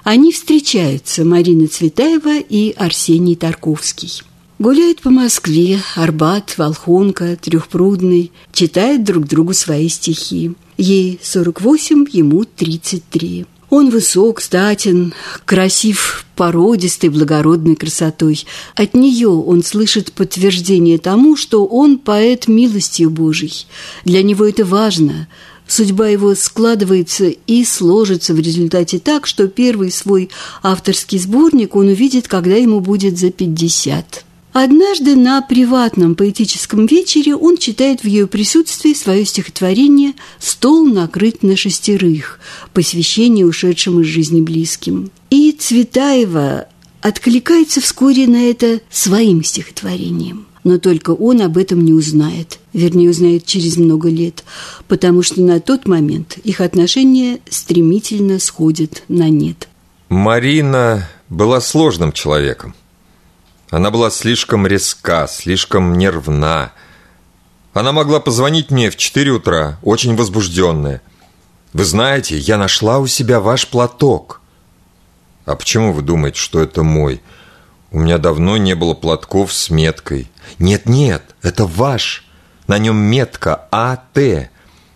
Они 0.03 0.33
встречаются, 0.33 1.25
Марина 1.25 1.69
Цветаева 1.69 2.39
и 2.39 2.73
Арсений 2.73 3.37
Тарковский. 3.37 4.23
Гуляют 4.59 5.01
по 5.03 5.11
Москве, 5.11 5.81
Арбат, 5.95 6.59
Волхонка, 6.59 7.37
Трехпрудный, 7.37 8.33
читают 8.53 9.05
друг 9.05 9.27
другу 9.27 9.55
свои 9.55 9.89
стихи. 9.89 10.53
Ей 10.77 11.19
48, 11.23 12.07
ему 12.13 12.45
33. 12.45 13.47
Он 13.71 13.89
высок, 13.89 14.41
статен, 14.41 15.15
красив, 15.45 16.27
породистой, 16.35 17.09
благородной 17.09 17.77
красотой. 17.77 18.45
От 18.75 18.95
нее 18.95 19.29
он 19.29 19.63
слышит 19.63 20.13
подтверждение 20.13 20.99
тому, 20.99 21.37
что 21.37 21.65
он 21.65 21.99
поэт 21.99 22.49
милостью 22.49 23.11
Божией. 23.11 23.67
Для 24.05 24.23
него 24.23 24.45
это 24.45 24.65
важно– 24.65 25.29
Судьба 25.71 26.09
его 26.09 26.35
складывается 26.35 27.29
и 27.29 27.65
сложится 27.65 28.35
в 28.35 28.41
результате 28.41 28.99
так, 28.99 29.25
что 29.25 29.47
первый 29.47 29.93
свой 29.93 30.29
авторский 30.65 31.17
сборник 31.17 31.77
он 31.77 31.87
увидит, 31.87 32.27
когда 32.27 32.57
ему 32.57 32.81
будет 32.81 33.21
за 33.21 33.31
50. 33.31 34.25
Однажды 34.53 35.15
на 35.15 35.41
приватном 35.43 36.17
поэтическом 36.17 36.87
вечере 36.87 37.37
он 37.37 37.57
читает 37.57 38.01
в 38.01 38.05
ее 38.09 38.27
присутствии 38.27 38.95
свое 38.95 39.25
стихотворение 39.25 40.15
«Стол 40.41 40.87
накрыт 40.87 41.45
на 41.45 41.57
шестерых», 41.57 42.41
посвящение 42.75 43.47
ушедшим 43.47 44.01
из 44.01 44.07
жизни 44.07 44.41
близким. 44.41 45.13
И 45.31 45.53
Цветаева 45.53 46.67
откликается 47.01 47.81
вскоре 47.81 48.27
на 48.27 48.51
это 48.51 48.81
своим 48.91 49.45
стихотворением 49.45 50.50
но 50.65 50.79
только 50.79 51.11
он 51.11 51.41
об 51.43 51.57
этом 51.57 51.85
не 51.85 51.93
узнает, 51.93 52.59
вернее, 52.73 53.11
узнает 53.11 53.47
через 53.47 53.77
много 53.77 54.09
лет, 54.09 54.45
потому 54.89 55.23
что 55.23 55.41
на 55.41 55.61
тот 55.61 55.87
момент 55.87 56.37
их 56.39 56.61
отношения 56.61 57.39
стремительно 57.49 58.39
сходят 58.39 59.03
на 59.09 59.29
нет. 59.29 59.69
Марина 60.09 61.09
была 61.29 61.61
сложным 61.61 62.13
человеком. 62.13 62.75
Она 63.71 63.91
была 63.91 64.11
слишком 64.11 64.67
резка, 64.67 65.29
слишком 65.29 65.97
нервна. 65.97 66.73
Она 67.73 67.93
могла 67.93 68.19
позвонить 68.19 68.71
мне 68.71 68.91
в 68.91 68.97
4 68.97 69.31
утра, 69.31 69.79
очень 69.83 70.17
возбужденная. 70.17 71.03
«Вы 71.73 71.85
знаете, 71.85 72.37
я 72.37 72.59
нашла 72.59 72.99
у 72.99 73.07
себя 73.07 73.39
ваш 73.39 73.69
платок». 73.69 74.41
«А 75.47 75.55
почему 75.55 75.93
вы 75.93 76.03
думаете, 76.03 76.39
что 76.39 76.61
это 76.61 76.83
мой?» 76.83 77.21
У 77.91 77.99
меня 77.99 78.19
давно 78.19 78.57
не 78.57 78.75
было 78.75 78.95
платков 78.95 79.53
с 79.53 79.69
меткой. 79.71 80.31
Нет-нет, 80.59 81.23
это 81.43 81.67
ваш. 81.67 82.25
На 82.69 82.79
нем 82.79 82.97
метка 82.97 83.67
АТ. 83.73 84.17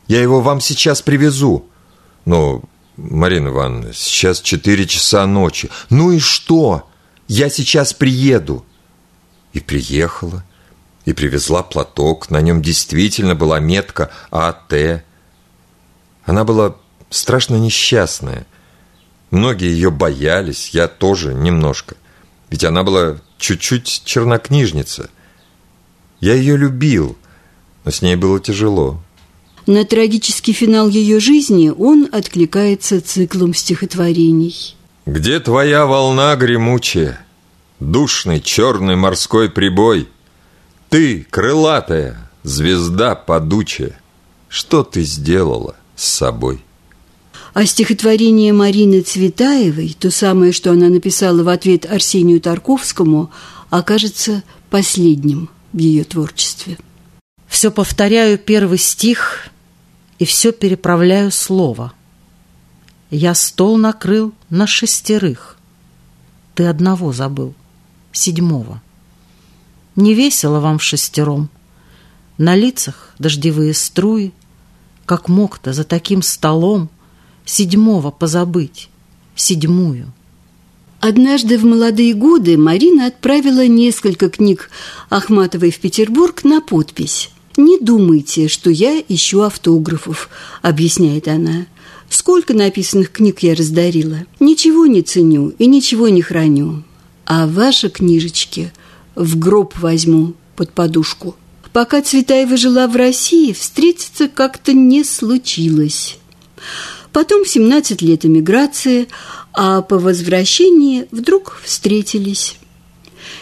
Я 0.06 0.22
его 0.22 0.40
вам 0.40 0.60
сейчас 0.60 1.02
привезу. 1.02 1.66
Но, 2.24 2.62
Марина 2.96 3.48
Ивановна, 3.48 3.92
сейчас 3.92 4.40
4 4.40 4.86
часа 4.86 5.26
ночи. 5.26 5.70
Ну 5.90 6.12
и 6.12 6.20
что? 6.20 6.88
Я 7.26 7.50
сейчас 7.50 7.92
приеду. 7.92 8.64
И 9.52 9.60
приехала. 9.60 10.44
И 11.04 11.12
привезла 11.12 11.64
платок. 11.64 12.30
На 12.30 12.40
нем 12.40 12.62
действительно 12.62 13.34
была 13.34 13.58
метка 13.58 14.10
АТ. 14.30 15.02
Она 16.24 16.44
была 16.44 16.76
страшно 17.10 17.56
несчастная. 17.56 18.46
Многие 19.32 19.72
ее 19.72 19.90
боялись, 19.90 20.70
я 20.70 20.86
тоже 20.86 21.34
немножко. 21.34 21.96
Ведь 22.54 22.62
она 22.62 22.84
была 22.84 23.16
чуть-чуть 23.36 24.02
чернокнижница. 24.04 25.10
Я 26.20 26.34
ее 26.34 26.56
любил, 26.56 27.18
но 27.84 27.90
с 27.90 28.00
ней 28.00 28.14
было 28.14 28.38
тяжело. 28.38 29.02
На 29.66 29.84
трагический 29.84 30.52
финал 30.52 30.88
ее 30.88 31.18
жизни 31.18 31.70
он 31.76 32.08
откликается 32.12 33.00
циклом 33.00 33.54
стихотворений. 33.54 34.76
«Где 35.04 35.40
твоя 35.40 35.84
волна 35.84 36.36
гремучая, 36.36 37.26
душный 37.80 38.40
черный 38.40 38.94
морской 38.94 39.50
прибой? 39.50 40.08
Ты, 40.90 41.26
крылатая, 41.28 42.30
звезда 42.44 43.16
падучая, 43.16 44.00
что 44.48 44.84
ты 44.84 45.02
сделала 45.02 45.74
с 45.96 46.04
собой?» 46.04 46.62
А 47.54 47.66
стихотворение 47.66 48.52
Марины 48.52 49.00
Цветаевой, 49.02 49.96
то 49.98 50.10
самое, 50.10 50.50
что 50.50 50.72
она 50.72 50.88
написала 50.88 51.44
в 51.44 51.48
ответ 51.48 51.86
Арсению 51.86 52.40
Тарковскому, 52.40 53.30
окажется 53.70 54.42
последним 54.70 55.48
в 55.72 55.78
ее 55.78 56.02
творчестве. 56.02 56.78
Все 57.46 57.70
повторяю 57.70 58.38
первый 58.38 58.78
стих 58.78 59.50
и 60.18 60.24
все 60.24 60.50
переправляю 60.50 61.30
слово. 61.30 61.92
Я 63.10 63.34
стол 63.34 63.76
накрыл 63.76 64.34
на 64.50 64.66
шестерых. 64.66 65.56
Ты 66.56 66.66
одного 66.66 67.12
забыл, 67.12 67.54
седьмого. 68.10 68.82
Не 69.94 70.14
весело 70.14 70.58
вам 70.58 70.80
в 70.80 70.82
шестером. 70.82 71.48
На 72.36 72.56
лицах 72.56 73.14
дождевые 73.20 73.74
струи, 73.74 74.32
Как 75.06 75.28
мог-то 75.28 75.72
за 75.72 75.84
таким 75.84 76.20
столом 76.20 76.88
седьмого 77.44 78.10
позабыть, 78.10 78.88
седьмую. 79.36 80.12
Однажды 81.00 81.58
в 81.58 81.64
молодые 81.64 82.14
годы 82.14 82.56
Марина 82.56 83.06
отправила 83.06 83.66
несколько 83.66 84.30
книг 84.30 84.70
Ахматовой 85.10 85.70
в 85.70 85.78
Петербург 85.78 86.44
на 86.44 86.60
подпись. 86.62 87.30
«Не 87.56 87.78
думайте, 87.78 88.48
что 88.48 88.70
я 88.70 89.02
ищу 89.06 89.42
автографов»,— 89.42 90.30
объясняет 90.62 91.28
она. 91.28 91.66
«Сколько 92.08 92.54
написанных 92.54 93.12
книг 93.12 93.40
я 93.40 93.54
раздарила? 93.54 94.20
Ничего 94.40 94.86
не 94.86 95.02
ценю 95.02 95.50
и 95.58 95.66
ничего 95.66 96.08
не 96.08 96.22
храню. 96.22 96.82
А 97.26 97.46
ваши 97.46 97.90
книжечки 97.90 98.72
в 99.14 99.38
гроб 99.38 99.78
возьму 99.78 100.32
под 100.56 100.72
подушку». 100.72 101.36
Пока 101.74 102.02
Цветаева 102.02 102.56
жила 102.56 102.86
в 102.86 102.94
России, 102.94 103.52
встретиться 103.52 104.28
как-то 104.28 104.72
не 104.72 105.02
случилось. 105.02 106.18
Потом 107.14 107.46
17 107.46 108.02
лет 108.02 108.26
эмиграции, 108.26 109.06
а 109.52 109.82
по 109.82 110.00
возвращении 110.00 111.06
вдруг 111.12 111.60
встретились. 111.62 112.56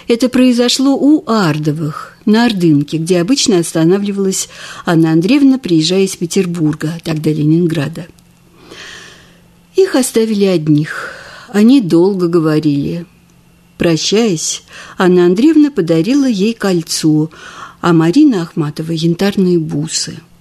Это 0.08 0.28
произошло 0.28 0.94
у 0.94 1.24
Ардовых, 1.26 2.18
на 2.26 2.44
Ордынке, 2.44 2.98
где 2.98 3.18
обычно 3.18 3.60
останавливалась 3.60 4.50
Анна 4.84 5.12
Андреевна, 5.12 5.58
приезжая 5.58 6.02
из 6.02 6.14
Петербурга, 6.16 6.98
тогда 7.02 7.30
Ленинграда. 7.30 8.08
Их 9.74 9.96
оставили 9.96 10.44
одних. 10.44 11.14
Они 11.48 11.80
долго 11.80 12.28
говорили. 12.28 13.06
Прощаясь, 13.78 14.64
Анна 14.98 15.24
Андреевна 15.24 15.70
подарила 15.70 16.28
ей 16.28 16.52
кольцо, 16.52 17.30
а 17.80 17.94
Марина 17.94 18.42
Ахматова– 18.42 18.92
янтарные 18.92 19.58
бусы– 19.58 20.20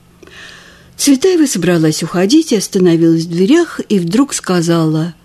Цветаева 1.02 1.48
собралась 1.48 2.04
уходить, 2.04 2.54
остановилась 2.54 3.24
в 3.24 3.30
дверях 3.32 3.82
и 3.90 3.98
вдруг 3.98 4.36
сказала, 4.36 5.16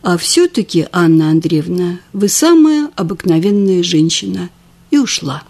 «А 0.00 0.16
все-таки, 0.16 0.86
Анна 0.92 1.30
Андреевна, 1.30 1.98
вы 2.12 2.28
самая 2.28 2.88
обыкновенная 2.94 3.82
женщина». 3.82 4.48
И 4.92 4.98
ушла. 4.98 5.42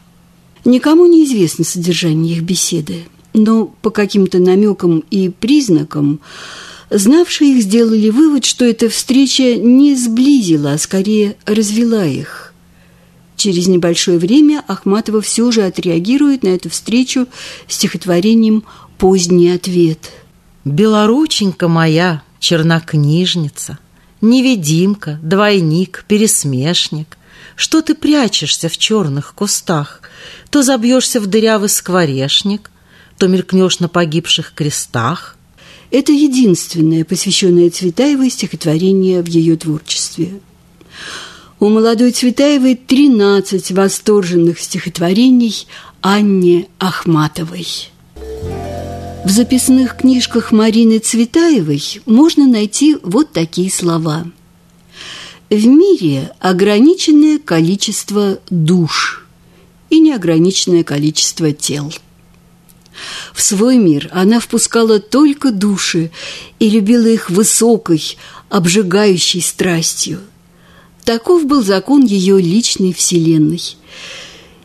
Никому 0.64 1.04
не 1.04 1.26
известно 1.26 1.66
содержание 1.66 2.34
их 2.34 2.44
беседы, 2.44 3.04
но 3.34 3.66
по 3.66 3.90
каким-то 3.90 4.38
намекам 4.38 5.04
и 5.10 5.28
признакам 5.28 6.20
знавшие 6.88 7.52
их 7.52 7.62
сделали 7.62 8.08
вывод, 8.08 8.46
что 8.46 8.64
эта 8.64 8.88
встреча 8.88 9.56
не 9.56 9.96
сблизила, 9.96 10.72
а 10.72 10.78
скорее 10.78 11.36
развела 11.44 12.06
их. 12.06 12.43
Через 13.44 13.66
небольшое 13.66 14.16
время 14.16 14.64
Ахматова 14.68 15.20
все 15.20 15.50
же 15.52 15.64
отреагирует 15.64 16.44
на 16.44 16.48
эту 16.48 16.70
встречу 16.70 17.26
стихотворением 17.68 18.64
поздний 18.96 19.50
ответ. 19.50 20.12
Белорученька 20.64 21.68
моя, 21.68 22.22
чернокнижница, 22.38 23.78
Невидимка, 24.22 25.20
двойник, 25.22 26.06
пересмешник, 26.08 27.18
Что 27.54 27.82
ты 27.82 27.94
прячешься 27.94 28.70
в 28.70 28.78
черных 28.78 29.34
кустах, 29.34 30.00
То 30.48 30.62
забьешься 30.62 31.20
в 31.20 31.26
дырявый 31.26 31.68
скворешник, 31.68 32.70
То 33.18 33.26
мелькнешь 33.28 33.78
на 33.78 33.90
погибших 33.90 34.54
крестах. 34.54 35.36
Это 35.90 36.12
единственное 36.12 37.04
посвященное 37.04 37.68
Цветаевой 37.68 38.30
стихотворение 38.30 39.20
в 39.20 39.28
ее 39.28 39.58
творчестве. 39.58 40.40
У 41.60 41.68
молодой 41.68 42.10
Цветаевой 42.10 42.74
13 42.74 43.70
восторженных 43.70 44.58
стихотворений 44.58 45.66
Анне 46.00 46.66
Ахматовой. 46.80 47.66
В 49.24 49.30
записных 49.30 49.96
книжках 49.96 50.50
Марины 50.50 50.98
Цветаевой 50.98 52.02
можно 52.06 52.48
найти 52.48 52.96
вот 53.02 53.32
такие 53.32 53.70
слова. 53.70 54.26
В 55.48 55.66
мире 55.66 56.32
ограниченное 56.40 57.38
количество 57.38 58.40
душ 58.50 59.24
и 59.90 60.00
неограниченное 60.00 60.82
количество 60.82 61.52
тел. 61.52 61.92
В 63.32 63.40
свой 63.40 63.78
мир 63.78 64.10
она 64.12 64.40
впускала 64.40 64.98
только 64.98 65.52
души 65.52 66.10
и 66.58 66.68
любила 66.68 67.06
их 67.06 67.30
высокой, 67.30 68.16
обжигающей 68.50 69.40
страстью. 69.40 70.20
Таков 71.04 71.46
был 71.46 71.62
закон 71.62 72.04
ее 72.04 72.40
личной 72.40 72.92
вселенной– 72.92 73.76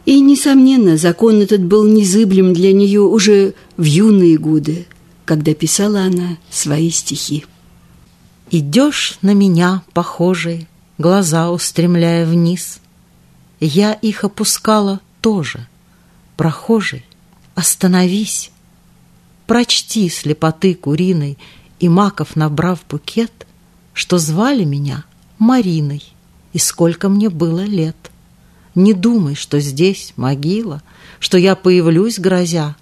и, 0.10 0.22
несомненно, 0.22 0.98
закон 0.98 1.40
этот 1.40 1.64
был 1.64 1.86
незыблем 1.86 2.52
для 2.52 2.74
нее 2.74 3.02
уже 3.02 3.54
в 3.78 3.84
юные 3.84 4.40
годы, 4.40 4.88
когда 5.24 5.54
писала 5.54 6.02
она 6.02 6.38
свои 6.50 6.90
стихи. 6.90 7.46
«Идешь 8.50 9.20
на 9.22 9.36
меня, 9.36 9.84
похожий, 9.94 10.68
глаза 10.98 11.52
устремляя 11.52 12.26
вниз. 12.26 12.80
Я 13.60 13.94
их 13.94 14.24
опускала 14.24 15.00
тоже. 15.22 15.68
Прохожий, 16.36 17.06
остановись. 17.54 18.50
Прочти 19.46 20.10
слепоты 20.10 20.74
куриной 20.74 21.38
и 21.80 21.88
маков 21.88 22.36
набрав 22.36 22.80
букет, 22.90 23.46
что 23.94 24.18
звали 24.18 24.64
меня 24.64 25.06
Мариной, 25.38 26.02
и 26.54 26.58
сколько 26.58 27.10
мне 27.10 27.30
было 27.30 27.62
лет. 27.62 27.96
Не 28.76 28.94
думай, 28.94 29.36
что 29.36 29.60
здесь 29.60 30.14
могила, 30.16 30.82
Что 31.20 31.38
я 31.38 31.56
появлюсь, 31.56 32.20
грозя. 32.20 32.76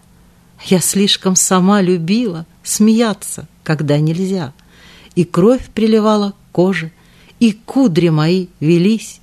Я 0.65 0.79
слишком 0.79 1.35
сама 1.35 1.81
любила 1.81 2.45
Смеяться, 2.63 3.47
когда 3.63 3.97
нельзя. 3.99 4.53
И 5.15 5.23
кровь 5.23 5.69
приливала 5.73 6.31
к 6.31 6.35
коже, 6.51 6.91
И 7.39 7.53
кудри 7.53 8.09
мои 8.09 8.47
велись. 8.59 9.21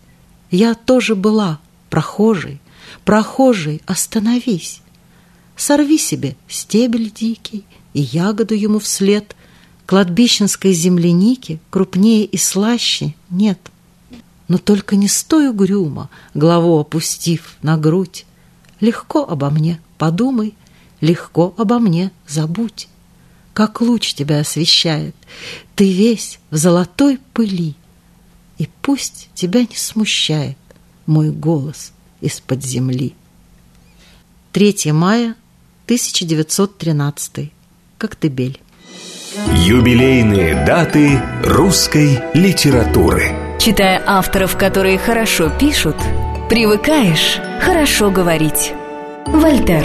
Я 0.51 0.75
тоже 0.75 1.15
была 1.15 1.61
прохожей, 1.91 2.61
Прохожий, 3.05 3.83
остановись. 3.87 4.81
Сорви 5.57 5.99
себе 5.99 6.37
стебель 6.49 7.13
дикий 7.13 7.65
И 7.93 8.01
ягоду 8.01 8.55
ему 8.55 8.79
вслед. 8.79 9.37
Кладбищенской 9.87 10.73
земляники 10.73 11.61
Крупнее 11.71 12.25
и 12.25 12.37
слаще 12.37 13.15
нет— 13.31 13.59
но 14.49 14.59
только 14.59 14.97
не 14.97 15.09
стой 15.09 15.49
угрюмо, 15.49 16.11
голову 16.35 16.79
опустив 16.79 17.57
на 17.63 17.77
грудь. 17.77 18.27
Легко 18.81 19.25
обо 19.25 19.51
мне 19.51 19.81
подумай, 19.99 20.55
легко 21.01 21.55
обо 21.57 21.79
мне 21.79 22.11
забудь. 22.27 22.89
Как 23.53 23.81
луч 23.81 24.15
тебя 24.15 24.41
освещает, 24.41 25.15
ты 25.77 25.91
весь 25.93 26.41
в 26.51 26.57
золотой 26.57 27.19
пыли, 27.33 27.77
И 28.59 28.69
пусть 28.83 29.31
тебя 29.35 29.61
не 29.61 29.77
смущает 29.77 30.59
мой 31.07 31.31
голос 31.31 31.93
из-под 32.21 32.65
земли. 32.65 33.15
3 34.53 34.93
мая 34.93 35.35
1913. 35.87 37.53
Коктебель. 37.99 38.61
Юбилейные 39.53 40.65
даты 40.65 41.21
русской 41.43 42.21
литературы. 42.35 43.44
Читая 43.59 44.03
авторов, 44.07 44.57
которые 44.59 44.99
хорошо 44.99 45.49
пишут, 45.49 45.97
привыкаешь 46.51 47.41
хорошо 47.61 48.11
говорить. 48.11 48.75
Вольтер. 49.27 49.85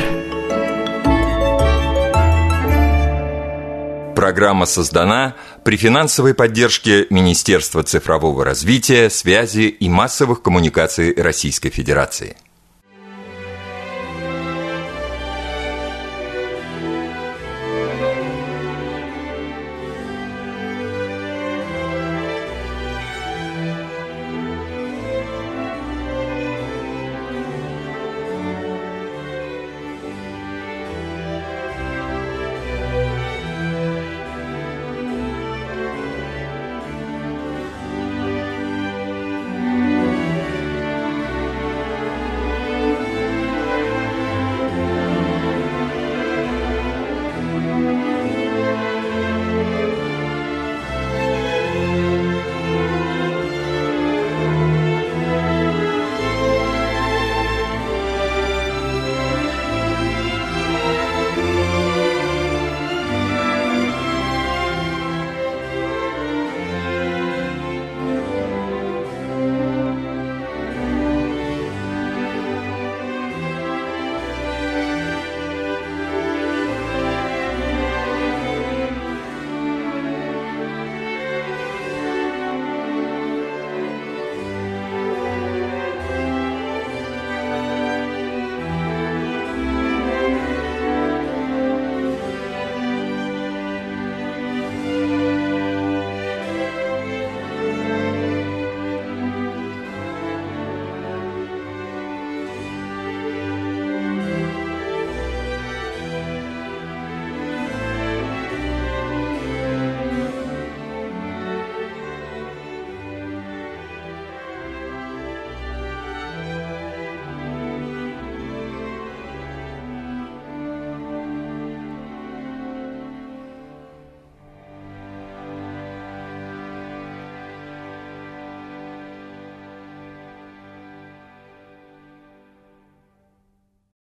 Программа 4.16 4.66
создана 4.66 5.36
при 5.64 5.78
финансовой 5.78 6.34
поддержке 6.34 7.08
Министерства 7.10 7.84
цифрового 7.84 8.44
развития, 8.44 9.10
связи 9.10 9.68
и 9.70 9.88
массовых 9.88 10.42
коммуникаций 10.42 11.14
Российской 11.16 11.70
Федерации. 11.70 12.36